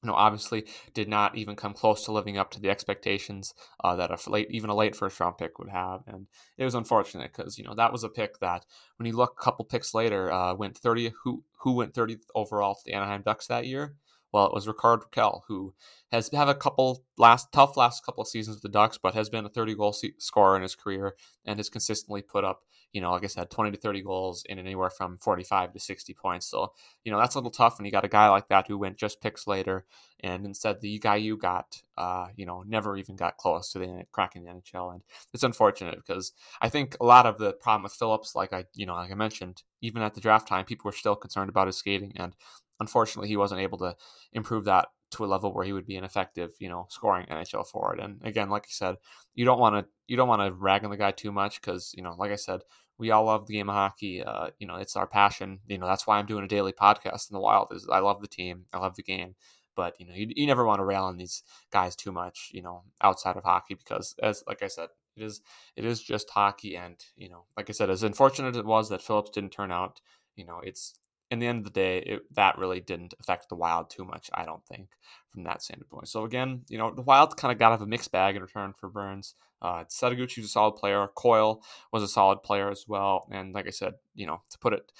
you 0.02 0.06
know, 0.06 0.14
obviously 0.14 0.64
did 0.94 1.08
not 1.08 1.36
even 1.36 1.56
come 1.56 1.74
close 1.74 2.04
to 2.04 2.12
living 2.12 2.38
up 2.38 2.52
to 2.52 2.60
the 2.60 2.70
expectations 2.70 3.52
uh, 3.82 3.96
that 3.96 4.10
a 4.10 4.30
late, 4.30 4.48
even 4.50 4.70
a 4.70 4.74
late 4.74 4.94
first 4.94 5.18
round 5.18 5.36
pick 5.38 5.58
would 5.58 5.68
have, 5.68 6.02
and 6.06 6.28
it 6.56 6.64
was 6.64 6.76
unfortunate 6.76 7.32
because 7.36 7.58
you 7.58 7.64
know 7.64 7.74
that 7.74 7.92
was 7.92 8.04
a 8.04 8.08
pick 8.08 8.38
that 8.38 8.64
when 8.96 9.06
you 9.06 9.16
look 9.16 9.34
a 9.38 9.42
couple 9.42 9.64
picks 9.64 9.94
later 9.94 10.30
uh, 10.32 10.54
went 10.54 10.78
30. 10.78 11.12
Who 11.24 11.42
who 11.58 11.72
went 11.72 11.94
30th 11.94 12.26
overall 12.34 12.76
to 12.76 12.80
the 12.86 12.94
Anaheim 12.94 13.22
Ducks 13.22 13.48
that 13.48 13.66
year? 13.66 13.96
Well, 14.32 14.46
it 14.46 14.52
was 14.52 14.68
Rickard 14.68 15.00
Rakell, 15.00 15.42
who 15.48 15.74
has 16.12 16.28
have 16.32 16.48
a 16.48 16.54
couple 16.54 17.04
last 17.16 17.50
tough 17.52 17.76
last 17.76 18.04
couple 18.04 18.22
of 18.22 18.28
seasons 18.28 18.56
with 18.56 18.62
the 18.62 18.68
Ducks, 18.68 18.98
but 18.98 19.14
has 19.14 19.28
been 19.30 19.46
a 19.46 19.48
30 19.48 19.74
goal 19.74 19.94
scorer 20.18 20.56
in 20.56 20.62
his 20.62 20.74
career 20.74 21.16
and 21.46 21.58
has 21.58 21.68
consistently 21.70 22.20
put 22.22 22.44
up, 22.44 22.62
you 22.92 23.00
know, 23.00 23.10
like 23.12 23.24
I 23.24 23.26
said, 23.28 23.50
20 23.50 23.70
to 23.70 23.78
30 23.78 24.02
goals 24.02 24.44
in 24.48 24.58
anywhere 24.58 24.90
from 24.90 25.18
45 25.18 25.72
to 25.72 25.80
60 25.80 26.12
points. 26.14 26.46
So, 26.46 26.72
you 27.04 27.12
know, 27.12 27.18
that's 27.18 27.34
a 27.34 27.38
little 27.38 27.50
tough 27.50 27.78
when 27.78 27.86
you 27.86 27.92
got 27.92 28.04
a 28.04 28.08
guy 28.08 28.28
like 28.28 28.48
that 28.48 28.66
who 28.68 28.76
went 28.78 28.98
just 28.98 29.20
picks 29.22 29.46
later, 29.46 29.86
and 30.20 30.44
instead 30.44 30.80
the 30.80 30.98
guy 30.98 31.16
you 31.16 31.36
got, 31.36 31.82
uh, 31.96 32.26
you 32.36 32.44
know, 32.46 32.62
never 32.66 32.96
even 32.96 33.16
got 33.16 33.36
close 33.36 33.72
to 33.72 33.78
the 33.78 34.04
cracking 34.12 34.44
the 34.44 34.50
NHL, 34.50 34.90
and 34.90 35.02
it's 35.32 35.42
unfortunate 35.42 35.96
because 35.96 36.32
I 36.60 36.68
think 36.68 36.96
a 37.00 37.04
lot 37.04 37.26
of 37.26 37.38
the 37.38 37.52
problem 37.54 37.84
with 37.84 37.92
Phillips, 37.92 38.34
like 38.34 38.52
I, 38.52 38.64
you 38.74 38.86
know, 38.86 38.94
like 38.94 39.10
I 39.10 39.14
mentioned, 39.14 39.62
even 39.80 40.02
at 40.02 40.14
the 40.14 40.20
draft 40.20 40.48
time, 40.48 40.64
people 40.64 40.88
were 40.88 40.92
still 40.92 41.16
concerned 41.16 41.48
about 41.48 41.66
his 41.68 41.76
skating, 41.76 42.12
and 42.16 42.34
unfortunately, 42.80 43.28
he 43.28 43.36
wasn't 43.36 43.60
able 43.60 43.78
to 43.78 43.96
improve 44.32 44.64
that 44.64 44.88
to 45.10 45.24
a 45.24 45.26
level 45.26 45.54
where 45.54 45.64
he 45.64 45.72
would 45.72 45.86
be 45.86 45.96
an 45.96 46.04
effective, 46.04 46.50
you 46.58 46.68
know, 46.68 46.86
scoring 46.90 47.26
NHL 47.30 47.66
forward. 47.66 47.98
And 47.98 48.20
again, 48.22 48.50
like 48.50 48.64
I 48.64 48.70
said, 48.70 48.96
you 49.34 49.44
don't 49.44 49.58
want 49.58 49.74
to 49.74 49.90
you 50.06 50.16
don't 50.16 50.28
want 50.28 50.42
to 50.42 50.52
rag 50.52 50.84
on 50.84 50.90
the 50.90 50.96
guy 50.96 51.10
too 51.10 51.32
much 51.32 51.60
because 51.60 51.92
you 51.96 52.02
know, 52.02 52.14
like 52.18 52.30
I 52.30 52.36
said, 52.36 52.60
we 52.98 53.10
all 53.10 53.24
love 53.24 53.46
the 53.46 53.54
game 53.54 53.68
of 53.68 53.74
hockey. 53.74 54.22
Uh, 54.22 54.48
you 54.58 54.66
know, 54.66 54.76
it's 54.76 54.96
our 54.96 55.06
passion. 55.06 55.60
You 55.66 55.78
know, 55.78 55.86
that's 55.86 56.06
why 56.06 56.18
I'm 56.18 56.26
doing 56.26 56.44
a 56.44 56.48
daily 56.48 56.72
podcast 56.72 57.30
in 57.30 57.34
the 57.34 57.40
wild. 57.40 57.68
Is 57.72 57.88
I 57.90 58.00
love 58.00 58.20
the 58.20 58.28
team, 58.28 58.66
I 58.72 58.78
love 58.78 58.96
the 58.96 59.02
game, 59.02 59.34
but 59.76 59.94
you 59.98 60.06
know, 60.06 60.14
you, 60.14 60.28
you 60.34 60.46
never 60.46 60.66
want 60.66 60.80
to 60.80 60.84
rail 60.84 61.04
on 61.04 61.16
these 61.16 61.42
guys 61.70 61.96
too 61.96 62.12
much. 62.12 62.50
You 62.52 62.62
know, 62.62 62.82
outside 63.00 63.36
of 63.36 63.44
hockey 63.44 63.74
because 63.74 64.14
as 64.22 64.44
like 64.46 64.62
I 64.62 64.68
said, 64.68 64.88
it 65.16 65.22
is 65.22 65.40
it 65.76 65.84
is 65.84 66.02
just 66.02 66.28
hockey, 66.30 66.76
and 66.76 66.96
you 67.16 67.30
know, 67.30 67.44
like 67.56 67.70
I 67.70 67.72
said, 67.72 67.88
as 67.88 68.02
unfortunate 68.02 68.50
as 68.50 68.58
it 68.58 68.66
was 68.66 68.90
that 68.90 69.02
Phillips 69.02 69.30
didn't 69.30 69.52
turn 69.52 69.72
out, 69.72 70.00
you 70.36 70.44
know, 70.44 70.60
it's 70.62 70.94
in 71.30 71.38
the 71.38 71.46
end 71.46 71.58
of 71.58 71.64
the 71.64 71.70
day, 71.70 71.98
it, 71.98 72.34
that 72.34 72.58
really 72.58 72.80
didn't 72.80 73.14
affect 73.20 73.48
the 73.48 73.54
Wild 73.54 73.90
too 73.90 74.04
much, 74.04 74.30
I 74.32 74.44
don't 74.44 74.64
think, 74.64 74.88
from 75.30 75.44
that 75.44 75.62
standpoint. 75.62 76.08
So 76.08 76.24
again, 76.24 76.62
you 76.68 76.78
know, 76.78 76.92
the 76.94 77.02
Wild 77.02 77.36
kind 77.36 77.52
of 77.52 77.58
got 77.58 77.72
out 77.72 77.76
of 77.76 77.82
a 77.82 77.86
mixed 77.86 78.12
bag 78.12 78.36
in 78.36 78.42
return 78.42 78.72
for 78.72 78.88
Burns. 78.88 79.34
Uh, 79.60 79.84
Setoguchi 79.84 80.38
was 80.38 80.46
a 80.46 80.48
solid 80.48 80.76
player. 80.76 81.06
Coyle 81.14 81.62
was 81.92 82.02
a 82.02 82.08
solid 82.08 82.42
player 82.42 82.70
as 82.70 82.86
well. 82.88 83.28
And 83.30 83.52
like 83.52 83.66
I 83.66 83.70
said, 83.70 83.94
you 84.14 84.26
know, 84.26 84.42
to 84.50 84.58
put 84.58 84.72
it 84.72 84.90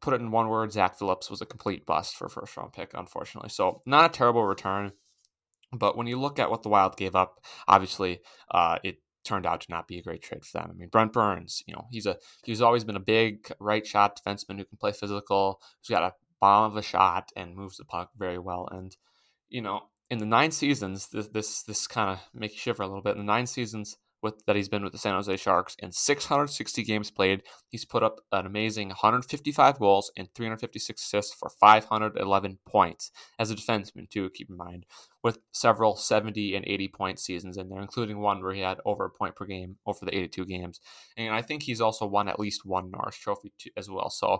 put 0.00 0.14
it 0.14 0.20
in 0.20 0.30
one 0.30 0.48
word, 0.48 0.72
Zach 0.72 0.98
Phillips 0.98 1.30
was 1.30 1.40
a 1.40 1.46
complete 1.46 1.84
bust 1.84 2.16
for 2.16 2.28
first 2.28 2.56
round 2.56 2.72
pick, 2.72 2.92
unfortunately. 2.94 3.50
So 3.50 3.82
not 3.84 4.10
a 4.10 4.16
terrible 4.16 4.44
return. 4.44 4.92
But 5.72 5.96
when 5.96 6.06
you 6.06 6.18
look 6.18 6.38
at 6.38 6.50
what 6.50 6.62
the 6.62 6.70
Wild 6.70 6.96
gave 6.96 7.14
up, 7.14 7.44
obviously, 7.66 8.20
uh, 8.50 8.78
it 8.82 8.98
turned 9.28 9.46
out 9.46 9.60
to 9.60 9.70
not 9.70 9.86
be 9.86 9.98
a 9.98 10.02
great 10.02 10.22
trade 10.22 10.44
for 10.44 10.58
them. 10.58 10.70
I 10.70 10.74
mean, 10.74 10.88
Brent 10.88 11.12
Burns, 11.12 11.62
you 11.66 11.74
know, 11.74 11.86
he's 11.90 12.06
a 12.06 12.16
he's 12.44 12.62
always 12.62 12.84
been 12.84 12.96
a 12.96 13.00
big 13.00 13.52
right 13.60 13.86
shot 13.86 14.18
defenseman 14.18 14.58
who 14.58 14.64
can 14.64 14.78
play 14.78 14.92
physical, 14.92 15.60
who's 15.80 15.94
got 15.94 16.02
a 16.02 16.14
bomb 16.40 16.70
of 16.70 16.76
a 16.76 16.82
shot 16.82 17.30
and 17.36 17.54
moves 17.54 17.76
the 17.76 17.84
puck 17.84 18.10
very 18.16 18.38
well. 18.38 18.68
And 18.70 18.96
you 19.48 19.60
know, 19.60 19.82
in 20.10 20.18
the 20.18 20.26
nine 20.26 20.50
seasons, 20.50 21.08
this 21.08 21.28
this 21.28 21.62
this 21.62 21.86
kind 21.86 22.10
of 22.10 22.20
makes 22.32 22.54
you 22.54 22.60
shiver 22.60 22.82
a 22.82 22.86
little 22.86 23.02
bit. 23.02 23.12
In 23.12 23.18
the 23.18 23.24
nine 23.24 23.46
seasons 23.46 23.98
with 24.22 24.44
that 24.46 24.56
he's 24.56 24.68
been 24.68 24.82
with 24.82 24.92
the 24.92 24.98
San 24.98 25.14
Jose 25.14 25.36
Sharks 25.36 25.76
in 25.78 25.92
660 25.92 26.82
games 26.82 27.10
played. 27.10 27.42
He's 27.68 27.84
put 27.84 28.02
up 28.02 28.20
an 28.32 28.46
amazing 28.46 28.88
155 28.88 29.78
goals 29.78 30.10
and 30.16 30.28
356 30.34 31.02
assists 31.02 31.34
for 31.34 31.50
511 31.60 32.58
points 32.66 33.10
as 33.38 33.50
a 33.50 33.54
defenseman 33.54 34.08
too. 34.10 34.30
Keep 34.30 34.50
in 34.50 34.56
mind, 34.56 34.86
with 35.22 35.38
several 35.52 35.96
70 35.96 36.54
and 36.54 36.64
80 36.66 36.88
point 36.88 37.18
seasons 37.18 37.56
in 37.56 37.68
there, 37.68 37.80
including 37.80 38.18
one 38.20 38.42
where 38.42 38.54
he 38.54 38.60
had 38.60 38.78
over 38.84 39.04
a 39.04 39.10
point 39.10 39.36
per 39.36 39.46
game 39.46 39.76
over 39.86 40.04
the 40.04 40.16
82 40.16 40.46
games. 40.46 40.80
And 41.16 41.34
I 41.34 41.42
think 41.42 41.62
he's 41.62 41.80
also 41.80 42.06
won 42.06 42.28
at 42.28 42.40
least 42.40 42.64
one 42.64 42.90
Norris 42.90 43.16
Trophy 43.16 43.52
too, 43.58 43.70
as 43.76 43.88
well. 43.90 44.10
So. 44.10 44.38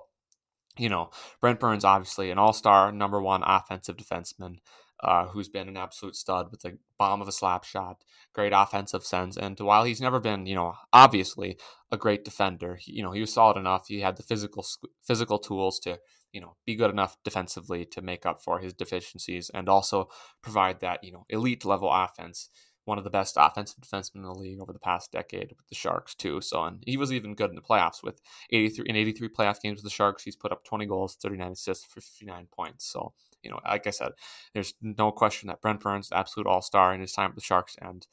You 0.80 0.88
know, 0.88 1.10
Brent 1.40 1.58
Burns, 1.58 1.84
obviously 1.84 2.30
an 2.30 2.38
all 2.38 2.52
star 2.52 2.92
number 2.92 3.20
one 3.20 3.42
offensive 3.44 3.96
defenseman 3.96 4.58
uh, 5.00 5.26
who's 5.26 5.48
been 5.48 5.68
an 5.68 5.76
absolute 5.76 6.16
stud 6.16 6.50
with 6.50 6.64
a 6.64 6.72
bomb 6.98 7.22
of 7.22 7.28
a 7.28 7.32
slap 7.32 7.64
shot, 7.64 8.02
great 8.32 8.52
offensive 8.54 9.04
sense. 9.04 9.36
And 9.36 9.58
while 9.60 9.84
he's 9.84 10.00
never 10.00 10.20
been, 10.20 10.46
you 10.46 10.54
know, 10.54 10.74
obviously 10.92 11.58
a 11.90 11.96
great 11.96 12.24
defender, 12.24 12.76
he, 12.76 12.94
you 12.94 13.02
know, 13.02 13.12
he 13.12 13.20
was 13.20 13.32
solid 13.32 13.56
enough. 13.56 13.86
He 13.88 14.00
had 14.00 14.16
the 14.16 14.22
physical 14.22 14.66
physical 15.02 15.38
tools 15.38 15.78
to, 15.80 15.98
you 16.32 16.40
know, 16.40 16.56
be 16.66 16.74
good 16.74 16.90
enough 16.90 17.16
defensively 17.24 17.84
to 17.86 18.02
make 18.02 18.26
up 18.26 18.42
for 18.42 18.58
his 18.58 18.72
deficiencies 18.72 19.50
and 19.54 19.68
also 19.68 20.08
provide 20.42 20.80
that, 20.80 21.04
you 21.04 21.12
know, 21.12 21.24
elite 21.28 21.64
level 21.64 21.90
offense 21.92 22.50
one 22.88 22.96
of 22.96 23.04
the 23.04 23.10
best 23.10 23.36
offensive 23.38 23.78
defensemen 23.82 24.16
in 24.16 24.22
the 24.22 24.32
league 24.32 24.60
over 24.60 24.72
the 24.72 24.78
past 24.78 25.12
decade 25.12 25.50
with 25.50 25.68
the 25.68 25.74
Sharks 25.74 26.14
too. 26.14 26.40
So 26.40 26.64
and 26.64 26.82
he 26.86 26.96
was 26.96 27.12
even 27.12 27.34
good 27.34 27.50
in 27.50 27.56
the 27.56 27.62
playoffs 27.62 28.02
with 28.02 28.18
83 28.50 28.86
in 28.88 28.96
83 28.96 29.28
playoff 29.28 29.60
games 29.60 29.76
with 29.76 29.84
the 29.84 29.90
Sharks. 29.90 30.22
He's 30.22 30.36
put 30.36 30.52
up 30.52 30.64
20 30.64 30.86
goals, 30.86 31.16
39 31.22 31.52
assists 31.52 31.84
59 31.84 32.48
points. 32.50 32.90
So 32.90 33.12
you 33.48 33.54
know, 33.54 33.60
like 33.64 33.86
I 33.86 33.90
said, 33.90 34.12
there's 34.52 34.74
no 34.82 35.10
question 35.10 35.48
that 35.48 35.62
Brent 35.62 35.80
Burns, 35.80 36.12
absolute 36.12 36.46
all 36.46 36.62
star 36.62 36.94
in 36.94 37.00
his 37.00 37.12
time 37.12 37.30
with 37.30 37.36
the 37.36 37.42
Sharks, 37.42 37.76
and 37.80 38.06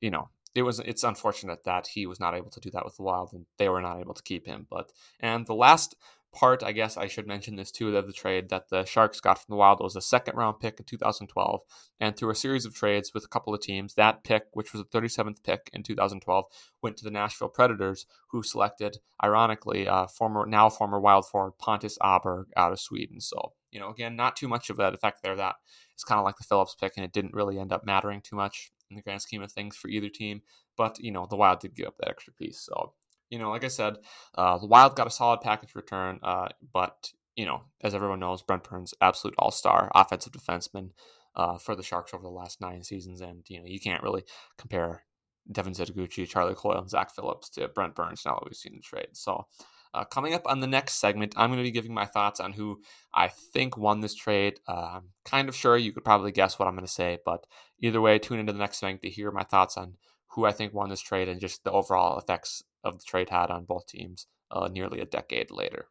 you 0.00 0.10
know. 0.10 0.28
It 0.54 0.64
was 0.64 0.80
it's 0.80 1.02
unfortunate 1.02 1.64
that 1.64 1.86
he 1.86 2.06
was 2.06 2.20
not 2.20 2.34
able 2.34 2.50
to 2.50 2.60
do 2.60 2.70
that 2.72 2.84
with 2.84 2.96
the 2.96 3.02
Wild 3.02 3.32
and 3.32 3.46
they 3.56 3.70
were 3.70 3.80
not 3.80 4.00
able 4.00 4.12
to 4.12 4.22
keep 4.22 4.46
him. 4.46 4.66
But 4.68 4.92
and 5.18 5.46
the 5.46 5.54
last 5.54 5.96
part, 6.32 6.62
I 6.62 6.72
guess 6.72 6.96
I 6.96 7.06
should 7.06 7.26
mention 7.26 7.56
this 7.56 7.70
too, 7.70 7.94
of 7.96 8.06
the 8.06 8.12
trade 8.12 8.48
that 8.48 8.68
the 8.70 8.84
Sharks 8.84 9.20
got 9.20 9.38
from 9.38 9.52
the 9.52 9.56
Wild 9.56 9.80
was 9.80 9.96
a 9.96 10.00
second 10.00 10.36
round 10.36 10.60
pick 10.60 10.78
in 10.78 10.84
2012. 10.84 11.60
And 12.00 12.16
through 12.16 12.30
a 12.30 12.34
series 12.34 12.64
of 12.64 12.74
trades 12.74 13.12
with 13.14 13.24
a 13.24 13.28
couple 13.28 13.54
of 13.54 13.60
teams, 13.60 13.94
that 13.94 14.24
pick, 14.24 14.44
which 14.52 14.72
was 14.72 14.82
the 14.82 14.98
37th 14.98 15.42
pick 15.42 15.70
in 15.72 15.82
2012, 15.82 16.44
went 16.82 16.96
to 16.96 17.04
the 17.04 17.10
Nashville 17.10 17.48
Predators, 17.48 18.06
who 18.28 18.42
selected, 18.42 18.98
ironically, 19.22 19.86
uh, 19.86 20.06
former 20.06 20.46
now 20.46 20.70
former 20.70 20.98
Wild 20.98 21.26
forward 21.26 21.58
Pontus 21.58 21.98
Aberg 22.02 22.46
out 22.56 22.72
of 22.72 22.80
Sweden. 22.80 23.20
So, 23.20 23.52
you 23.70 23.78
know, 23.78 23.90
again, 23.90 24.16
not 24.16 24.36
too 24.36 24.48
much 24.48 24.70
of 24.70 24.76
that 24.78 24.94
effect 24.94 25.22
there. 25.22 25.36
That 25.36 25.56
is 25.96 26.04
kind 26.04 26.18
of 26.18 26.24
like 26.24 26.36
the 26.38 26.44
Phillips 26.44 26.74
pick, 26.74 26.94
and 26.96 27.04
it 27.04 27.12
didn't 27.12 27.34
really 27.34 27.58
end 27.58 27.72
up 27.72 27.84
mattering 27.84 28.20
too 28.22 28.36
much 28.36 28.72
in 28.90 28.96
the 28.96 29.02
grand 29.02 29.22
scheme 29.22 29.42
of 29.42 29.52
things 29.52 29.76
for 29.76 29.88
either 29.88 30.08
team. 30.08 30.42
But, 30.76 30.98
you 30.98 31.12
know, 31.12 31.26
the 31.28 31.36
Wild 31.36 31.60
did 31.60 31.74
give 31.74 31.86
up 31.86 31.98
that 31.98 32.08
extra 32.08 32.32
piece. 32.32 32.58
So, 32.58 32.94
you 33.32 33.38
know, 33.38 33.50
like 33.50 33.64
I 33.64 33.68
said, 33.68 33.96
uh, 34.36 34.58
the 34.58 34.66
Wild 34.66 34.94
got 34.94 35.06
a 35.06 35.10
solid 35.10 35.40
package 35.40 35.74
return, 35.74 36.20
uh, 36.22 36.48
but 36.72 37.10
you 37.34 37.46
know, 37.46 37.62
as 37.80 37.94
everyone 37.94 38.20
knows, 38.20 38.42
Brent 38.42 38.62
Burns, 38.62 38.92
absolute 39.00 39.34
all 39.38 39.50
star 39.50 39.90
offensive 39.94 40.34
defenseman 40.34 40.90
uh, 41.34 41.56
for 41.56 41.74
the 41.74 41.82
Sharks 41.82 42.12
over 42.12 42.22
the 42.22 42.28
last 42.28 42.60
nine 42.60 42.82
seasons, 42.82 43.22
and 43.22 43.42
you 43.48 43.58
know, 43.58 43.64
you 43.66 43.80
can't 43.80 44.02
really 44.02 44.24
compare 44.58 45.04
Devin 45.50 45.72
Setoguchi, 45.72 46.28
Charlie 46.28 46.54
Coyle, 46.54 46.78
and 46.78 46.90
Zach 46.90 47.10
Phillips 47.14 47.48
to 47.50 47.68
Brent 47.68 47.94
Burns 47.94 48.22
now 48.26 48.34
that 48.34 48.44
we've 48.44 48.54
seen 48.54 48.76
the 48.76 48.82
trade. 48.82 49.08
So. 49.14 49.46
Uh, 49.94 50.04
coming 50.04 50.32
up 50.32 50.40
on 50.46 50.60
the 50.60 50.66
next 50.66 50.94
segment, 50.94 51.34
I'm 51.36 51.50
going 51.50 51.58
to 51.58 51.62
be 51.62 51.70
giving 51.70 51.92
my 51.92 52.06
thoughts 52.06 52.40
on 52.40 52.54
who 52.54 52.80
I 53.12 53.28
think 53.28 53.76
won 53.76 54.00
this 54.00 54.14
trade. 54.14 54.58
Uh, 54.66 54.92
I'm 54.94 55.10
kind 55.26 55.50
of 55.50 55.54
sure 55.54 55.76
you 55.76 55.92
could 55.92 56.02
probably 56.02 56.32
guess 56.32 56.58
what 56.58 56.66
I'm 56.66 56.72
going 56.72 56.86
to 56.86 56.90
say, 56.90 57.18
but 57.26 57.46
either 57.78 58.00
way, 58.00 58.18
tune 58.18 58.38
into 58.38 58.54
the 58.54 58.58
next 58.58 58.78
segment 58.78 59.02
to 59.02 59.10
hear 59.10 59.30
my 59.30 59.42
thoughts 59.42 59.76
on 59.76 59.98
who 60.28 60.46
I 60.46 60.52
think 60.52 60.72
won 60.72 60.88
this 60.88 61.02
trade 61.02 61.28
and 61.28 61.42
just 61.42 61.62
the 61.62 61.72
overall 61.72 62.18
effects 62.18 62.62
of 62.84 62.98
the 62.98 63.04
trade 63.04 63.30
had 63.30 63.50
on 63.50 63.64
both 63.64 63.86
teams 63.86 64.26
uh, 64.50 64.68
nearly 64.68 65.00
a 65.00 65.06
decade 65.06 65.50
later. 65.50 65.86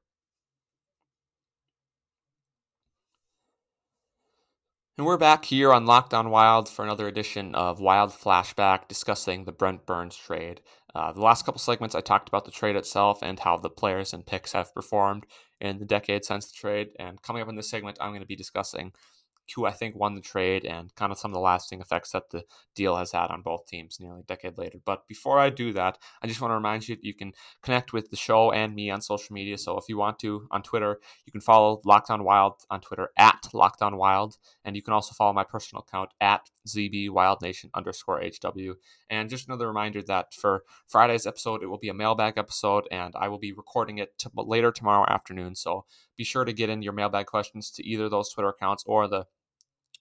And 4.97 5.07
we're 5.07 5.17
back 5.17 5.45
here 5.45 5.73
on 5.73 5.87
Locked 5.87 6.13
On 6.13 6.29
Wild 6.29 6.69
for 6.69 6.85
another 6.85 7.07
edition 7.07 7.55
of 7.55 7.79
Wild 7.79 8.11
Flashback 8.11 8.87
discussing 8.87 9.45
the 9.45 9.51
Brent 9.51 9.85
Burns 9.85 10.15
trade. 10.15 10.61
Uh, 10.93 11.11
the 11.11 11.21
last 11.21 11.43
couple 11.43 11.59
segments, 11.59 11.95
I 11.95 12.01
talked 12.01 12.27
about 12.27 12.45
the 12.45 12.51
trade 12.51 12.75
itself 12.75 13.19
and 13.23 13.39
how 13.39 13.57
the 13.57 13.69
players 13.69 14.13
and 14.13 14.23
picks 14.23 14.51
have 14.51 14.75
performed 14.75 15.25
in 15.59 15.79
the 15.79 15.85
decade 15.85 16.23
since 16.23 16.45
the 16.45 16.53
trade. 16.55 16.89
And 16.99 17.21
coming 17.21 17.41
up 17.41 17.49
in 17.49 17.55
this 17.55 17.69
segment, 17.69 17.97
I'm 17.99 18.11
going 18.11 18.21
to 18.21 18.27
be 18.27 18.35
discussing 18.35 18.91
who 19.55 19.65
I 19.65 19.71
think 19.71 19.95
won 19.95 20.15
the 20.15 20.21
trade 20.21 20.65
and 20.65 20.93
kind 20.95 21.11
of 21.11 21.17
some 21.17 21.31
of 21.31 21.35
the 21.35 21.41
lasting 21.41 21.81
effects 21.81 22.11
that 22.11 22.29
the 22.29 22.43
deal 22.75 22.95
has 22.95 23.11
had 23.11 23.27
on 23.27 23.41
both 23.41 23.65
teams 23.67 23.99
nearly 23.99 24.21
a 24.21 24.23
decade 24.23 24.57
later. 24.57 24.79
But 24.85 25.07
before 25.07 25.39
I 25.39 25.49
do 25.49 25.73
that, 25.73 25.97
I 26.21 26.27
just 26.27 26.41
want 26.41 26.51
to 26.51 26.55
remind 26.55 26.87
you 26.87 26.95
that 26.95 27.03
you 27.03 27.13
can 27.13 27.33
connect 27.61 27.93
with 27.93 28.09
the 28.09 28.15
show 28.15 28.51
and 28.51 28.73
me 28.73 28.89
on 28.89 29.01
social 29.01 29.33
media. 29.33 29.57
So 29.57 29.77
if 29.77 29.89
you 29.89 29.97
want 29.97 30.19
to 30.19 30.47
on 30.51 30.63
Twitter, 30.63 30.99
you 31.25 31.31
can 31.31 31.41
follow 31.41 31.81
Locked 31.85 32.09
On 32.09 32.23
Wild 32.23 32.61
on 32.69 32.81
Twitter 32.81 33.09
at 33.17 33.47
Locked 33.53 33.81
On 33.81 33.97
Wild, 33.97 34.37
and 34.63 34.75
you 34.75 34.81
can 34.81 34.93
also 34.93 35.13
follow 35.13 35.33
my 35.33 35.43
personal 35.43 35.83
account 35.87 36.11
at 36.21 36.49
ZB 36.67 37.09
Wild 37.09 37.41
Nation 37.41 37.69
underscore 37.73 38.21
HW. 38.21 38.73
And 39.09 39.29
just 39.29 39.47
another 39.47 39.67
reminder 39.67 40.01
that 40.03 40.33
for 40.33 40.63
Friday's 40.87 41.27
episode, 41.27 41.63
it 41.63 41.67
will 41.67 41.77
be 41.77 41.89
a 41.89 41.93
mailbag 41.93 42.37
episode, 42.37 42.87
and 42.91 43.13
I 43.15 43.27
will 43.27 43.39
be 43.39 43.51
recording 43.51 43.97
it 43.97 44.17
to, 44.19 44.31
later 44.35 44.71
tomorrow 44.71 45.05
afternoon. 45.09 45.55
So 45.55 45.85
be 46.21 46.23
sure 46.23 46.45
to 46.45 46.53
get 46.53 46.69
in 46.69 46.83
your 46.83 46.93
mailbag 46.93 47.25
questions 47.25 47.71
to 47.71 47.83
either 47.83 48.07
those 48.07 48.29
Twitter 48.29 48.49
accounts 48.49 48.83
or 48.85 49.07
the 49.07 49.25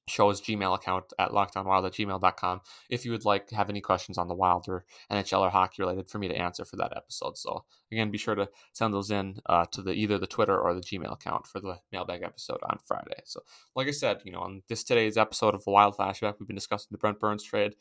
show's 0.06 0.38
Gmail 0.42 0.74
account 0.74 1.14
at 1.18 1.30
lockedonwild 1.30 1.86
at 1.86 1.92
gmail.com 1.94 2.60
if 2.90 3.06
you 3.06 3.10
would 3.10 3.24
like 3.24 3.46
to 3.46 3.56
have 3.56 3.70
any 3.70 3.80
questions 3.80 4.18
on 4.18 4.28
the 4.28 4.34
Wild 4.34 4.66
or 4.68 4.84
NHL 5.10 5.40
or 5.40 5.48
hockey 5.48 5.80
related 5.80 6.10
for 6.10 6.18
me 6.18 6.28
to 6.28 6.34
answer 6.34 6.66
for 6.66 6.76
that 6.76 6.92
episode. 6.94 7.38
So 7.38 7.64
again, 7.90 8.10
be 8.10 8.18
sure 8.18 8.34
to 8.34 8.50
send 8.74 8.92
those 8.92 9.10
in 9.10 9.40
uh, 9.46 9.64
to 9.72 9.80
the 9.80 9.92
either 9.92 10.18
the 10.18 10.26
Twitter 10.26 10.60
or 10.60 10.74
the 10.74 10.82
Gmail 10.82 11.14
account 11.14 11.46
for 11.46 11.58
the 11.58 11.78
mailbag 11.90 12.22
episode 12.22 12.60
on 12.64 12.76
Friday. 12.84 13.22
So 13.24 13.40
like 13.74 13.88
I 13.88 13.92
said, 13.92 14.20
you 14.26 14.32
know, 14.32 14.40
on 14.40 14.62
this 14.68 14.84
today's 14.84 15.16
episode 15.16 15.54
of 15.54 15.64
the 15.64 15.70
Wild 15.70 15.96
Flashback, 15.96 16.34
we've 16.38 16.46
been 16.46 16.54
discussing 16.54 16.88
the 16.90 16.98
Brent 16.98 17.18
Burns 17.18 17.44
trade, 17.44 17.76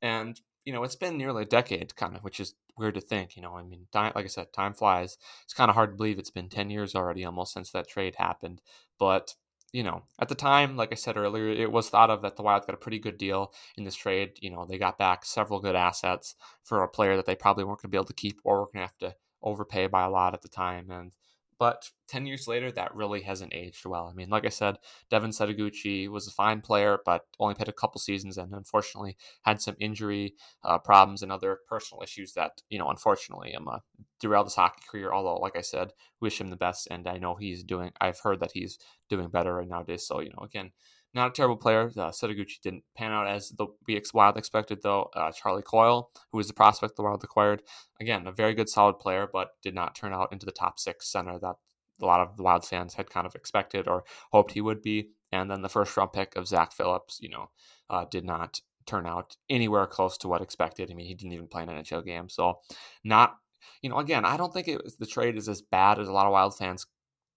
and 0.00 0.40
you 0.64 0.72
know, 0.72 0.82
it's 0.84 0.96
been 0.96 1.16
nearly 1.16 1.42
a 1.42 1.46
decade, 1.46 1.96
kind 1.96 2.16
of, 2.16 2.22
which 2.22 2.40
is 2.40 2.54
weird 2.76 2.94
to 2.94 3.00
think. 3.00 3.36
You 3.36 3.42
know, 3.42 3.56
I 3.56 3.62
mean, 3.62 3.86
time, 3.92 4.12
like 4.14 4.24
I 4.24 4.28
said, 4.28 4.52
time 4.52 4.74
flies. 4.74 5.18
It's 5.44 5.54
kind 5.54 5.68
of 5.68 5.74
hard 5.74 5.90
to 5.90 5.96
believe 5.96 6.18
it's 6.18 6.30
been 6.30 6.48
ten 6.48 6.70
years 6.70 6.94
already, 6.94 7.24
almost 7.24 7.52
since 7.52 7.70
that 7.72 7.88
trade 7.88 8.16
happened. 8.16 8.60
But 8.98 9.34
you 9.72 9.82
know, 9.82 10.02
at 10.20 10.28
the 10.28 10.34
time, 10.34 10.76
like 10.76 10.92
I 10.92 10.96
said 10.96 11.16
earlier, 11.16 11.48
it 11.48 11.72
was 11.72 11.88
thought 11.88 12.10
of 12.10 12.22
that 12.22 12.36
the 12.36 12.42
Wild 12.42 12.66
got 12.66 12.74
a 12.74 12.78
pretty 12.78 12.98
good 12.98 13.16
deal 13.16 13.52
in 13.76 13.84
this 13.84 13.94
trade. 13.94 14.32
You 14.40 14.50
know, 14.50 14.66
they 14.66 14.78
got 14.78 14.98
back 14.98 15.24
several 15.24 15.60
good 15.60 15.74
assets 15.74 16.34
for 16.62 16.82
a 16.82 16.88
player 16.88 17.16
that 17.16 17.26
they 17.26 17.34
probably 17.34 17.64
weren't 17.64 17.80
going 17.80 17.88
to 17.90 17.92
be 17.92 17.96
able 17.96 18.04
to 18.06 18.12
keep 18.12 18.38
or 18.44 18.60
were 18.60 18.66
going 18.66 18.86
to 18.86 18.92
have 18.92 18.98
to 18.98 19.16
overpay 19.42 19.86
by 19.86 20.04
a 20.04 20.10
lot 20.10 20.34
at 20.34 20.42
the 20.42 20.48
time. 20.48 20.90
And 20.90 21.12
but 21.58 21.90
10 22.08 22.26
years 22.26 22.48
later, 22.48 22.70
that 22.72 22.94
really 22.94 23.22
hasn't 23.22 23.54
aged 23.54 23.86
well. 23.86 24.06
I 24.06 24.14
mean, 24.14 24.28
like 24.28 24.44
I 24.44 24.50
said, 24.50 24.78
Devin 25.10 25.30
Setoguchi 25.30 26.08
was 26.08 26.26
a 26.26 26.32
fine 26.32 26.60
player, 26.60 26.98
but 27.04 27.26
only 27.38 27.54
played 27.54 27.68
a 27.68 27.72
couple 27.72 28.00
seasons 28.00 28.38
and 28.38 28.52
unfortunately 28.52 29.16
had 29.42 29.60
some 29.60 29.76
injury 29.78 30.34
uh, 30.64 30.78
problems 30.78 31.22
and 31.22 31.32
other 31.32 31.58
personal 31.68 32.02
issues 32.02 32.32
that, 32.34 32.62
you 32.68 32.78
know, 32.78 32.88
unfortunately 32.90 33.54
um, 33.54 33.68
uh, 33.68 33.78
derailed 34.20 34.46
his 34.46 34.54
hockey 34.54 34.82
career. 34.90 35.12
Although, 35.12 35.36
like 35.36 35.56
I 35.56 35.62
said, 35.62 35.92
wish 36.20 36.40
him 36.40 36.50
the 36.50 36.56
best. 36.56 36.88
And 36.90 37.06
I 37.08 37.18
know 37.18 37.34
he's 37.34 37.62
doing, 37.64 37.92
I've 38.00 38.20
heard 38.20 38.40
that 38.40 38.52
he's 38.52 38.78
doing 39.08 39.28
better 39.28 39.54
right 39.54 39.68
nowadays. 39.68 40.06
So, 40.06 40.20
you 40.20 40.30
know, 40.30 40.44
again, 40.44 40.72
not 41.14 41.28
a 41.28 41.32
terrible 41.32 41.56
player. 41.56 41.90
Uh, 41.96 42.10
Setoguchi 42.10 42.60
didn't 42.62 42.84
pan 42.96 43.12
out 43.12 43.26
as 43.26 43.50
the 43.50 43.66
Wild 44.14 44.36
expected, 44.36 44.80
though. 44.82 45.10
Uh, 45.14 45.30
Charlie 45.32 45.62
Coyle, 45.62 46.10
who 46.30 46.38
was 46.38 46.48
the 46.48 46.54
prospect 46.54 46.96
the 46.96 47.02
Wild 47.02 47.22
acquired, 47.22 47.62
again, 48.00 48.26
a 48.26 48.32
very 48.32 48.54
good, 48.54 48.68
solid 48.68 48.98
player, 48.98 49.28
but 49.30 49.50
did 49.62 49.74
not 49.74 49.94
turn 49.94 50.12
out 50.12 50.32
into 50.32 50.46
the 50.46 50.52
top 50.52 50.78
six 50.78 51.10
center 51.10 51.38
that 51.38 51.56
a 52.00 52.06
lot 52.06 52.20
of 52.20 52.36
the 52.36 52.42
Wild 52.42 52.64
fans 52.64 52.94
had 52.94 53.10
kind 53.10 53.26
of 53.26 53.34
expected 53.34 53.86
or 53.86 54.04
hoped 54.32 54.52
he 54.52 54.60
would 54.60 54.82
be. 54.82 55.10
And 55.30 55.50
then 55.50 55.62
the 55.62 55.68
first 55.68 55.96
round 55.96 56.12
pick 56.12 56.36
of 56.36 56.48
Zach 56.48 56.72
Phillips, 56.72 57.18
you 57.20 57.28
know, 57.28 57.50
uh, 57.88 58.04
did 58.10 58.24
not 58.24 58.60
turn 58.86 59.06
out 59.06 59.36
anywhere 59.48 59.86
close 59.86 60.18
to 60.18 60.28
what 60.28 60.42
expected. 60.42 60.90
I 60.90 60.94
mean, 60.94 61.06
he 61.06 61.14
didn't 61.14 61.32
even 61.32 61.46
play 61.46 61.62
an 61.62 61.68
NHL 61.68 62.04
game. 62.04 62.28
So, 62.28 62.60
not, 63.04 63.36
you 63.80 63.88
know, 63.90 63.98
again, 63.98 64.24
I 64.24 64.36
don't 64.36 64.52
think 64.52 64.68
it 64.68 64.82
was, 64.82 64.96
the 64.96 65.06
trade 65.06 65.36
is 65.36 65.48
as 65.48 65.62
bad 65.62 65.98
as 65.98 66.08
a 66.08 66.12
lot 66.12 66.26
of 66.26 66.32
Wild 66.32 66.56
fans 66.56 66.86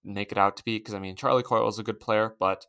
make 0.04 0.32
it 0.32 0.38
out 0.38 0.58
to 0.58 0.64
be. 0.64 0.78
Because, 0.78 0.94
I 0.94 1.00
mean, 1.00 1.16
Charlie 1.16 1.44
Coyle 1.44 1.68
is 1.68 1.80
a 1.80 1.84
good 1.84 2.00
player, 2.00 2.36
but 2.40 2.66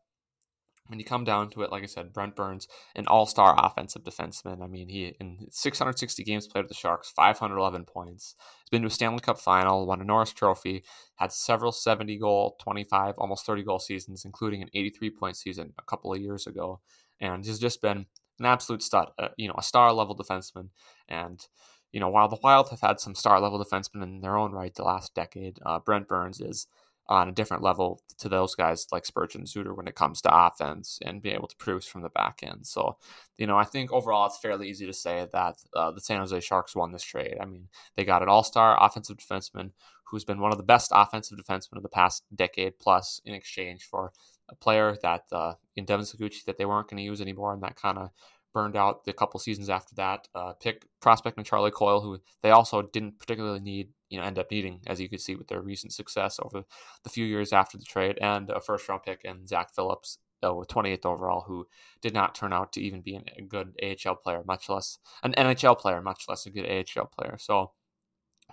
when 0.89 0.99
you 0.99 1.05
come 1.05 1.25
down 1.25 1.51
to 1.51 1.63
it, 1.63 1.71
like 1.71 1.83
I 1.83 1.87
said, 1.87 2.13
Brent 2.13 2.37
Burns, 2.37 2.69
an 2.95 3.07
all-star 3.07 3.55
offensive 3.59 4.05
defenseman. 4.05 4.63
I 4.63 4.67
mean, 4.67 4.89
he 4.89 5.15
in 5.21 5.47
660 5.51 6.25
games 6.25 6.47
played 6.47 6.63
with 6.63 6.69
the 6.69 6.75
Sharks, 6.75 7.11
511 7.11 7.85
points. 7.85 8.35
He's 8.63 8.71
been 8.71 8.83
to 8.83 8.89
a 8.89 8.91
Stanley 8.91 9.21
Cup 9.21 9.39
final, 9.39 9.87
won 9.87 10.01
a 10.01 10.05
Norris 10.05 10.33
Trophy, 10.33 10.85
had 11.17 11.33
several 11.33 11.73
70 11.73 12.19
goal, 12.19 12.57
25, 12.61 13.15
almost 13.19 13.47
30 13.47 13.63
goal 13.63 13.79
seasons, 13.79 14.25
including 14.25 14.63
an 14.63 14.71
83 14.75 15.11
point 15.11 15.37
season 15.37 15.73
a 15.79 15.83
couple 15.83 16.13
of 16.13 16.21
years 16.21 16.47
ago, 16.47 16.81
and 17.21 17.45
he's 17.45 17.59
just 17.59 17.83
been 17.83 18.07
an 18.39 18.47
absolute 18.47 18.83
stud. 18.83 19.09
Uh, 19.19 19.29
you 19.37 19.49
know, 19.49 19.55
a 19.59 19.63
star 19.63 19.93
level 19.93 20.17
defenseman, 20.17 20.69
and 21.09 21.47
you 21.93 22.01
know, 22.01 22.09
while 22.09 22.29
the 22.29 22.39
Wild 22.43 22.69
have 22.71 22.81
had 22.81 23.01
some 23.01 23.15
star 23.15 23.41
level 23.41 23.63
defensemen 23.63 24.03
in 24.03 24.21
their 24.21 24.37
own 24.37 24.53
right 24.53 24.75
the 24.75 24.85
last 24.85 25.15
decade, 25.15 25.59
uh, 25.65 25.79
Brent 25.79 26.09
Burns 26.09 26.41
is 26.41 26.67
on 27.09 27.29
a 27.29 27.33
different 27.33 27.63
level 27.63 28.01
to 28.19 28.29
those 28.29 28.55
guys 28.55 28.87
like 28.91 29.07
Spurgeon 29.07 29.47
Suter 29.47 29.75
when 29.75 29.87
it 29.87 29.95
comes 29.95 30.21
to 30.23 30.47
offense 30.47 30.99
and 31.03 31.23
being 31.23 31.37
able 31.37 31.49
to 31.49 31.57
produce 31.57 31.87
from 31.87 32.03
the 32.03 32.09
back 32.09 32.41
end. 32.43 32.67
So, 32.67 32.97
you 33.37 33.47
know, 33.47 33.57
I 33.57 33.65
think 33.65 33.93
overall 33.93 34.27
it's 34.27 34.39
fairly 34.39 34.69
easy 34.69 34.87
to 34.87 34.93
say 34.93 35.27
that 35.33 35.57
uh, 35.75 35.93
the 35.93 36.01
San 36.01 36.19
Jose 36.19 36.41
Sharks 36.41 36.75
won 36.75 36.93
this 36.93 37.03
trade. 37.03 37.37
I 37.41 37.45
mean, 37.45 37.69
they 37.97 38.05
got 38.05 38.23
an 38.23 38.29
all 38.29 38.43
star 38.43 38.77
offensive 38.81 39.19
defenseman 39.19 39.71
who's 40.05 40.25
been 40.25 40.41
one 40.41 40.53
of 40.53 40.59
the 40.59 40.65
best 40.65 40.93
offensive 40.95 41.39
defensemen 41.39 41.77
of 41.77 41.83
the 41.83 41.89
past 41.89 42.25
decade 42.35 42.79
plus 42.79 43.21
in 43.25 43.35
exchange 43.35 43.85
for 43.85 44.13
a 44.49 44.55
player 44.55 44.97
that 45.03 45.25
uh, 45.33 45.55
in 45.75 45.85
Devin 45.85 46.07
Setoguchi 46.07 46.45
that 46.45 46.59
they 46.59 46.65
weren't 46.65 46.89
going 46.89 46.99
to 46.99 47.03
use 47.03 47.21
anymore 47.21 47.53
and 47.53 47.63
that 47.63 47.77
kind 47.77 47.99
of 47.99 48.11
burned 48.57 48.77
out 48.77 49.05
the 49.05 49.13
couple 49.13 49.39
seasons 49.39 49.69
after 49.69 49.95
that. 49.97 50.29
Uh, 50.35 50.55
pick 50.55 50.87
prospect 51.01 51.37
and 51.37 51.45
Charlie 51.45 51.71
Coyle, 51.71 52.01
who 52.01 52.19
they 52.43 52.51
also 52.51 52.81
didn't 52.81 53.19
particularly 53.19 53.61
need, 53.61 53.91
you 54.09 54.19
know, 54.19 54.25
end 54.25 54.39
up 54.39 54.51
needing, 54.51 54.81
as 54.87 55.01
you 55.01 55.09
could 55.09 55.21
see 55.21 55.35
with 55.35 55.49
their 55.49 55.61
recent 55.61 55.93
success 55.93 56.39
over 56.43 56.65
the 57.03 57.11
few 57.11 57.25
years 57.25 57.53
after 57.53 57.77
the 57.77 57.85
trade, 57.85 58.19
and 58.21 58.51
a 58.51 58.61
first 58.61 58.89
round 58.89 59.03
pick 59.03 59.23
and 59.25 59.49
Zach 59.49 59.75
Phillips, 59.75 60.19
uh, 60.45 60.55
with 60.55 60.69
28th 60.69 61.07
overall, 61.07 61.45
who 61.47 61.67
did 62.03 62.15
not 62.15 62.35
turn 62.35 62.53
out 62.53 62.73
to 62.73 62.81
even 62.81 63.01
be 63.01 63.19
a 63.37 63.43
good 63.43 63.75
AHL 63.83 64.17
player, 64.17 64.43
much 64.47 64.69
less 64.69 64.99
an 65.23 65.33
NHL 65.33 65.79
player, 65.79 66.01
much 66.01 66.25
less 66.29 66.47
a 66.47 66.51
good 66.51 66.67
AHL 66.67 67.07
player. 67.07 67.37
So, 67.39 67.73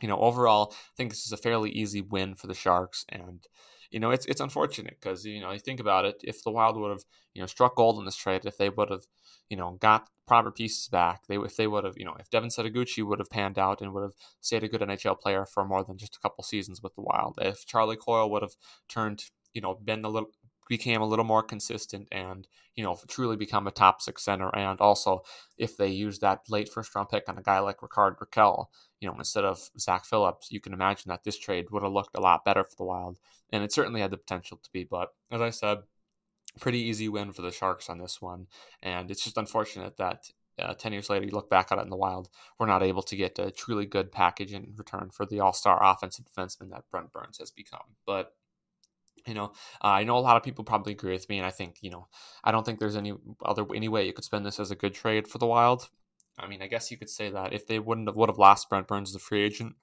you 0.01 0.07
know, 0.07 0.17
overall, 0.17 0.73
I 0.73 0.95
think 0.97 1.11
this 1.11 1.25
is 1.25 1.31
a 1.31 1.37
fairly 1.37 1.69
easy 1.71 2.01
win 2.01 2.35
for 2.35 2.47
the 2.47 2.53
Sharks, 2.53 3.05
and 3.09 3.45
you 3.93 3.99
know, 3.99 4.09
it's 4.09 4.25
it's 4.25 4.41
unfortunate 4.41 4.97
because 4.99 5.23
you 5.23 5.39
know 5.39 5.51
you 5.51 5.59
think 5.59 5.79
about 5.79 6.03
it. 6.05 6.19
If 6.23 6.43
the 6.43 6.51
Wild 6.51 6.77
would 6.77 6.89
have 6.89 7.03
you 7.35 7.41
know 7.41 7.45
struck 7.45 7.75
gold 7.75 7.99
in 7.99 8.05
this 8.05 8.15
trade, 8.15 8.43
if 8.45 8.57
they 8.57 8.69
would 8.69 8.89
have 8.89 9.05
you 9.49 9.55
know 9.55 9.77
got 9.79 10.09
proper 10.27 10.51
pieces 10.51 10.87
back, 10.87 11.27
they 11.27 11.35
if 11.37 11.55
they 11.55 11.67
would 11.67 11.83
have 11.83 11.93
you 11.95 12.03
know 12.05 12.15
if 12.19 12.29
Devin 12.31 12.49
Setoguchi 12.49 13.05
would 13.05 13.19
have 13.19 13.29
panned 13.29 13.59
out 13.59 13.81
and 13.81 13.93
would 13.93 14.01
have 14.01 14.15
stayed 14.41 14.63
a 14.63 14.67
good 14.67 14.81
NHL 14.81 15.19
player 15.19 15.45
for 15.45 15.63
more 15.63 15.83
than 15.83 15.97
just 15.97 16.15
a 16.15 16.19
couple 16.19 16.43
seasons 16.43 16.81
with 16.81 16.95
the 16.95 17.01
Wild, 17.01 17.37
if 17.39 17.67
Charlie 17.67 17.95
Coyle 17.95 18.31
would 18.31 18.41
have 18.41 18.55
turned 18.89 19.25
you 19.53 19.61
know 19.61 19.75
been 19.75 20.03
a 20.03 20.09
little 20.09 20.31
became 20.69 21.01
a 21.01 21.05
little 21.05 21.25
more 21.25 21.43
consistent 21.43 22.07
and 22.11 22.47
you 22.75 22.83
know 22.83 22.97
truly 23.07 23.35
become 23.35 23.67
a 23.67 23.71
top 23.71 24.01
six 24.01 24.23
center. 24.23 24.49
And 24.55 24.79
also 24.79 25.23
if 25.57 25.77
they 25.77 25.89
use 25.89 26.19
that 26.19 26.41
late 26.49 26.69
first 26.69 26.93
round 26.95 27.09
pick 27.09 27.27
on 27.27 27.37
a 27.37 27.43
guy 27.43 27.59
like 27.59 27.81
Rickard 27.81 28.17
Rakell 28.19 28.67
you 28.99 29.07
know 29.07 29.15
instead 29.17 29.45
of 29.45 29.69
Zach 29.79 30.05
Phillips 30.05 30.51
you 30.51 30.59
can 30.59 30.73
imagine 30.73 31.09
that 31.09 31.23
this 31.23 31.37
trade 31.37 31.71
would 31.71 31.83
have 31.83 31.91
looked 31.91 32.17
a 32.17 32.21
lot 32.21 32.45
better 32.45 32.63
for 32.63 32.75
the 32.77 32.85
Wild. 32.85 33.19
And 33.51 33.63
it 33.63 33.71
certainly 33.71 34.01
had 34.01 34.11
the 34.11 34.17
potential 34.17 34.59
to 34.63 34.69
be. 34.71 34.83
But 34.83 35.09
as 35.31 35.41
I 35.41 35.49
said 35.49 35.79
pretty 36.59 36.79
easy 36.79 37.09
win 37.09 37.33
for 37.33 37.41
the 37.41 37.51
Sharks 37.51 37.89
on 37.89 37.97
this 37.97 38.21
one. 38.21 38.47
And 38.81 39.09
it's 39.09 39.23
just 39.23 39.37
unfortunate 39.37 39.97
that 39.97 40.29
uh, 40.59 40.73
10 40.73 40.93
years 40.93 41.09
later, 41.09 41.25
you 41.25 41.31
look 41.31 41.49
back 41.49 41.71
at 41.71 41.79
it 41.79 41.83
in 41.83 41.89
the 41.89 41.95
wild, 41.95 42.29
we're 42.59 42.67
not 42.67 42.83
able 42.83 43.01
to 43.03 43.15
get 43.15 43.39
a 43.39 43.51
truly 43.51 43.85
good 43.85 44.11
package 44.11 44.53
in 44.53 44.73
return 44.75 45.09
for 45.11 45.25
the 45.25 45.39
all 45.39 45.53
star 45.53 45.79
offensive 45.83 46.25
defenseman 46.25 46.69
that 46.69 46.83
Brent 46.91 47.11
Burns 47.11 47.39
has 47.39 47.51
become. 47.51 47.95
But 48.05 48.33
you 49.27 49.33
know, 49.33 49.53
uh, 49.83 49.87
I 49.87 50.03
know 50.03 50.17
a 50.17 50.19
lot 50.19 50.37
of 50.37 50.43
people 50.43 50.63
probably 50.63 50.93
agree 50.93 51.13
with 51.13 51.29
me, 51.29 51.37
and 51.37 51.45
I 51.45 51.51
think 51.51 51.77
you 51.81 51.89
know, 51.89 52.07
I 52.43 52.51
don't 52.51 52.65
think 52.65 52.79
there's 52.79 52.95
any 52.95 53.13
other 53.43 53.65
any 53.73 53.87
way 53.87 54.05
you 54.05 54.13
could 54.13 54.25
spend 54.25 54.45
this 54.45 54.59
as 54.59 54.71
a 54.71 54.75
good 54.75 54.93
trade 54.93 55.27
for 55.27 55.37
the 55.37 55.47
Wild. 55.47 55.89
I 56.37 56.47
mean, 56.47 56.61
I 56.61 56.67
guess 56.67 56.89
you 56.91 56.97
could 56.97 57.09
say 57.09 57.29
that 57.29 57.53
if 57.53 57.67
they 57.67 57.79
wouldn't 57.79 58.07
have 58.07 58.15
would 58.15 58.29
have 58.29 58.39
lost 58.39 58.69
Brent 58.69 58.87
Burns 58.87 59.11
as 59.11 59.15
a 59.15 59.19
free 59.19 59.43
agent, 59.43 59.75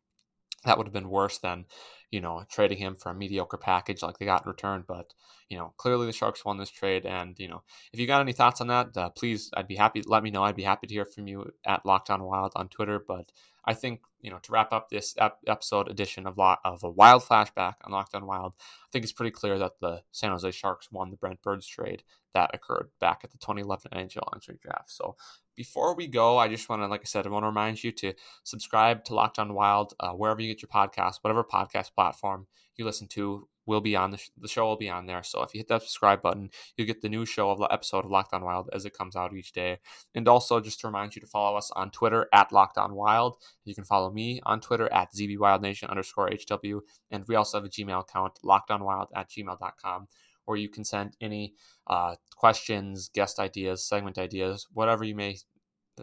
that 0.64 0.76
would 0.76 0.86
have 0.86 0.92
been 0.92 1.08
worse 1.08 1.38
than 1.38 1.66
you 2.10 2.20
know 2.20 2.44
trading 2.50 2.78
him 2.78 2.96
for 2.96 3.10
a 3.10 3.14
mediocre 3.14 3.56
package 3.56 4.02
like 4.02 4.18
they 4.18 4.24
got 4.24 4.44
in 4.44 4.50
return. 4.50 4.84
But 4.86 5.14
you 5.48 5.56
know, 5.56 5.72
clearly 5.76 6.06
the 6.06 6.12
Sharks 6.12 6.44
won 6.44 6.58
this 6.58 6.70
trade, 6.70 7.06
and 7.06 7.38
you 7.38 7.48
know, 7.48 7.62
if 7.92 8.00
you 8.00 8.06
got 8.06 8.20
any 8.20 8.32
thoughts 8.32 8.60
on 8.60 8.68
that, 8.68 8.96
uh, 8.96 9.10
please, 9.10 9.50
I'd 9.56 9.68
be 9.68 9.76
happy. 9.76 10.02
Let 10.06 10.22
me 10.22 10.30
know. 10.30 10.44
I'd 10.44 10.56
be 10.56 10.62
happy 10.62 10.86
to 10.86 10.94
hear 10.94 11.04
from 11.04 11.26
you 11.28 11.52
at 11.66 11.86
Locked 11.86 12.10
On 12.10 12.22
Wild 12.22 12.52
on 12.56 12.68
Twitter. 12.68 13.02
But 13.06 13.32
I 13.64 13.74
think 13.74 14.00
you 14.20 14.30
know 14.30 14.38
to 14.38 14.52
wrap 14.52 14.72
up 14.72 14.88
this 14.88 15.14
ep- 15.18 15.38
episode 15.46 15.88
edition 15.88 16.26
of 16.26 16.38
Lo- 16.38 16.56
of 16.64 16.82
a 16.82 16.90
Wild 16.90 17.22
flashback 17.22 17.74
on 17.84 17.92
Locked 17.92 18.14
On 18.14 18.26
Wild, 18.26 18.52
I 18.58 18.88
think 18.92 19.04
it's 19.04 19.12
pretty 19.12 19.30
clear 19.30 19.58
that 19.58 19.80
the 19.80 20.02
San 20.12 20.30
Jose 20.30 20.50
Sharks 20.50 20.90
won 20.90 21.10
the 21.10 21.16
Brent 21.16 21.42
Burns 21.42 21.66
trade 21.66 22.02
that 22.34 22.50
occurred 22.54 22.90
back 23.00 23.20
at 23.24 23.30
the 23.30 23.38
2011 23.38 23.90
NHL 23.92 24.34
entry 24.34 24.58
draft. 24.62 24.90
So 24.90 25.16
before 25.56 25.94
we 25.94 26.06
go, 26.06 26.38
I 26.38 26.48
just 26.48 26.68
want 26.68 26.82
to, 26.82 26.86
like 26.86 27.00
I 27.00 27.04
said, 27.04 27.26
I 27.26 27.30
want 27.30 27.42
to 27.42 27.48
remind 27.48 27.82
you 27.82 27.92
to 27.92 28.14
subscribe 28.44 29.04
to 29.04 29.14
Locked 29.14 29.38
On 29.38 29.52
Wild 29.52 29.94
uh, 30.00 30.12
wherever 30.12 30.40
you 30.40 30.48
get 30.48 30.62
your 30.62 30.68
podcast, 30.68 31.18
whatever 31.22 31.44
podcast 31.44 31.92
platform 31.94 32.46
you 32.76 32.84
listen 32.84 33.08
to 33.08 33.46
will 33.66 33.80
be 33.80 33.96
on 33.96 34.10
the, 34.10 34.16
sh- 34.16 34.30
the 34.38 34.48
show 34.48 34.66
will 34.66 34.76
be 34.76 34.88
on 34.88 35.06
there. 35.06 35.22
So 35.22 35.42
if 35.42 35.54
you 35.54 35.58
hit 35.58 35.68
that 35.68 35.82
subscribe 35.82 36.22
button, 36.22 36.50
you 36.76 36.84
get 36.84 37.02
the 37.02 37.08
new 37.08 37.24
show 37.24 37.50
of 37.50 37.58
the 37.58 37.72
episode 37.72 38.04
of 38.04 38.10
Locked 38.10 38.34
On 38.34 38.44
Wild 38.44 38.70
as 38.72 38.84
it 38.84 38.96
comes 38.96 39.16
out 39.16 39.34
each 39.34 39.52
day. 39.52 39.78
And 40.14 40.26
also 40.28 40.60
just 40.60 40.80
to 40.80 40.86
remind 40.86 41.14
you 41.14 41.20
to 41.20 41.26
follow 41.26 41.56
us 41.56 41.70
on 41.76 41.90
Twitter 41.90 42.28
at 42.32 42.52
Locked 42.52 42.78
On 42.78 42.94
Wild. 42.94 43.36
You 43.64 43.74
can 43.74 43.84
follow 43.84 44.10
me 44.10 44.40
on 44.44 44.60
Twitter 44.60 44.92
at 44.92 45.12
ZBWildNation 45.12 45.88
underscore 45.88 46.30
HW. 46.30 46.80
And 47.10 47.24
we 47.28 47.34
also 47.34 47.58
have 47.58 47.64
a 47.64 47.70
Gmail 47.70 48.00
account, 48.00 48.38
lockedonwild 48.44 49.08
at 49.14 49.30
gmail.com 49.30 50.08
or 50.46 50.56
you 50.56 50.68
can 50.68 50.84
send 50.84 51.16
any 51.20 51.54
uh, 51.86 52.16
questions, 52.36 53.08
guest 53.14 53.38
ideas, 53.38 53.86
segment 53.86 54.18
ideas, 54.18 54.66
whatever 54.72 55.04
you 55.04 55.14
may 55.14 55.36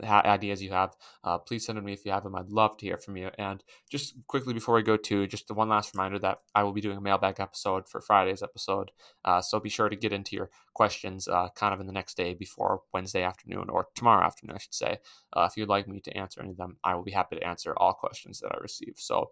ideas 0.04 0.62
you 0.62 0.71
have, 0.71 0.95
uh, 1.23 1.38
please 1.38 1.65
send 1.65 1.78
them 1.78 1.84
to 1.84 1.88
me 1.88 1.93
if 1.93 2.06
you 2.06 2.12
have 2.12 2.23
them. 2.23 2.36
I'd 2.36 2.50
love 2.50 2.78
to 2.78 2.86
hear 2.86 2.97
from 2.97 3.17
you. 3.17 3.30
And 3.38 3.63
just 3.89 4.15
quickly 4.28 4.54
before 4.54 4.76
we 4.76 4.84
go 4.84 4.97
to, 4.97 5.28
just 5.28 5.47
the 5.47 5.54
one 5.54 5.69
last 5.69 5.93
reminder 5.93 6.19
that 6.19 6.39
I 6.54 6.63
will 6.63 6.73
be 6.73 6.82
doing 6.82 6.97
a 6.97 7.02
mailbag 7.02 7.39
episode 7.39 7.88
for 7.88 8.02
Friday's 8.02 8.43
episode. 8.43 8.91
Uh, 9.26 9.41
so 9.41 9.60
be 9.60 9.69
sure 9.69 9.89
to 9.89 9.95
get 9.95 10.13
into 10.13 10.36
your 10.36 10.50
questions 10.73 11.28
uh, 11.28 11.50
kind 11.56 11.73
of 11.73 11.80
in 11.80 11.88
the 11.88 11.93
next 11.93 12.17
day 12.17 12.34
before 12.34 12.82
Wednesday 12.93 13.23
afternoon 13.23 13.69
or 13.69 13.88
tomorrow 13.95 14.26
afternoon, 14.26 14.56
I 14.56 14.60
should 14.60 14.73
say. 14.73 14.97
Uh, 15.34 15.47
if 15.50 15.58
you'd 15.58 15.69
like 15.69 15.88
me 15.88 16.00
to 16.02 16.17
answer 16.17 16.41
any 16.41 16.52
of 16.52 16.58
them, 16.58 16.78
I 16.84 16.95
will 16.95 17.04
be 17.04 17.12
happy 17.12 17.38
to 17.38 17.47
answer 17.47 17.73
all 17.78 17.93
questions 17.93 18.39
that 18.39 18.52
I 18.54 18.58
receive. 18.62 18.95
So 18.97 19.32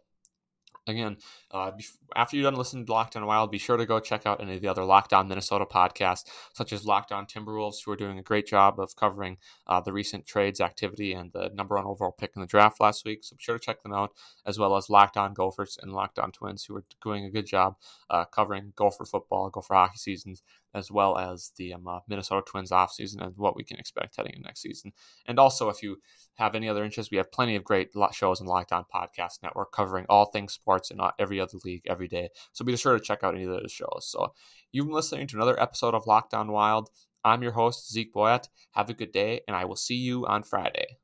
again, 0.87 1.17
uh, 1.51 1.71
after 2.15 2.35
you're 2.35 2.49
done 2.49 2.57
listening 2.57 2.85
to 2.85 2.91
Locked 2.91 3.15
On 3.15 3.23
a 3.23 3.25
Wild, 3.25 3.51
be 3.51 3.57
sure 3.57 3.77
to 3.77 3.85
go 3.85 3.99
check 3.99 4.25
out 4.25 4.41
any 4.41 4.55
of 4.55 4.61
the 4.61 4.67
other 4.67 4.83
Locked 4.83 5.13
On 5.13 5.27
Minnesota 5.27 5.65
podcasts, 5.65 6.25
such 6.53 6.71
as 6.71 6.85
Locked 6.85 7.11
On 7.11 7.25
Timberwolves, 7.25 7.83
who 7.83 7.91
are 7.91 7.95
doing 7.95 8.19
a 8.19 8.23
great 8.23 8.47
job 8.47 8.79
of 8.79 8.95
covering 8.95 9.37
uh, 9.67 9.81
the 9.81 9.93
recent 9.93 10.25
trades 10.25 10.61
activity 10.61 11.13
and 11.13 11.31
the 11.31 11.49
number 11.53 11.75
one 11.75 11.85
overall 11.85 12.11
pick 12.11 12.31
in 12.35 12.41
the 12.41 12.47
draft 12.47 12.79
last 12.79 13.05
week. 13.05 13.23
So 13.23 13.35
be 13.35 13.43
sure 13.43 13.57
to 13.57 13.63
check 13.63 13.83
them 13.83 13.93
out, 13.93 14.11
as 14.45 14.59
well 14.59 14.75
as 14.75 14.89
Locked 14.89 15.17
On 15.17 15.33
Gophers 15.33 15.77
and 15.81 15.91
Locked 15.91 16.19
On 16.19 16.31
Twins, 16.31 16.65
who 16.65 16.75
are 16.75 16.85
doing 17.03 17.25
a 17.25 17.31
good 17.31 17.45
job 17.45 17.75
uh, 18.09 18.25
covering 18.25 18.73
Gopher 18.75 19.05
football, 19.05 19.49
Gopher 19.49 19.73
hockey 19.73 19.97
seasons, 19.97 20.43
as 20.75 20.91
well 20.91 21.17
as 21.17 21.51
the 21.57 21.73
um, 21.73 21.87
uh, 21.87 21.99
Minnesota 22.07 22.43
Twins 22.45 22.69
offseason 22.69 23.21
and 23.21 23.35
what 23.37 23.55
we 23.55 23.63
can 23.63 23.79
expect 23.79 24.17
heading 24.17 24.33
into 24.33 24.45
next 24.45 24.61
season. 24.61 24.91
And 25.25 25.39
also, 25.39 25.69
if 25.69 25.81
you 25.81 25.97
have 26.35 26.53
any 26.53 26.67
other 26.67 26.83
interest, 26.83 27.11
we 27.11 27.17
have 27.17 27.31
plenty 27.31 27.55
of 27.55 27.63
great 27.63 27.89
shows 28.11 28.41
On 28.41 28.47
Podcast 28.47 29.41
Network 29.41 29.71
covering 29.71 30.05
all 30.09 30.25
things 30.25 30.53
sports 30.53 30.91
in 30.91 30.99
every 31.17 31.39
other 31.39 31.57
league 31.63 31.83
every 31.87 32.07
day. 32.07 32.29
So 32.51 32.65
be 32.65 32.75
sure 32.75 32.93
to 32.93 33.03
check 33.03 33.23
out 33.23 33.33
any 33.33 33.45
of 33.45 33.51
those 33.51 33.71
shows. 33.71 34.07
So 34.07 34.33
you've 34.71 34.85
been 34.85 34.93
listening 34.93 35.27
to 35.27 35.37
another 35.37 35.59
episode 35.59 35.95
of 35.95 36.05
Locked 36.05 36.33
On 36.33 36.51
Wild. 36.51 36.89
I'm 37.23 37.41
your 37.41 37.53
host, 37.53 37.91
Zeke 37.91 38.13
Boyett. 38.13 38.49
Have 38.73 38.89
a 38.89 38.93
good 38.93 39.11
day, 39.11 39.41
and 39.47 39.55
I 39.55 39.65
will 39.65 39.75
see 39.75 39.95
you 39.95 40.27
on 40.27 40.43
Friday. 40.43 40.97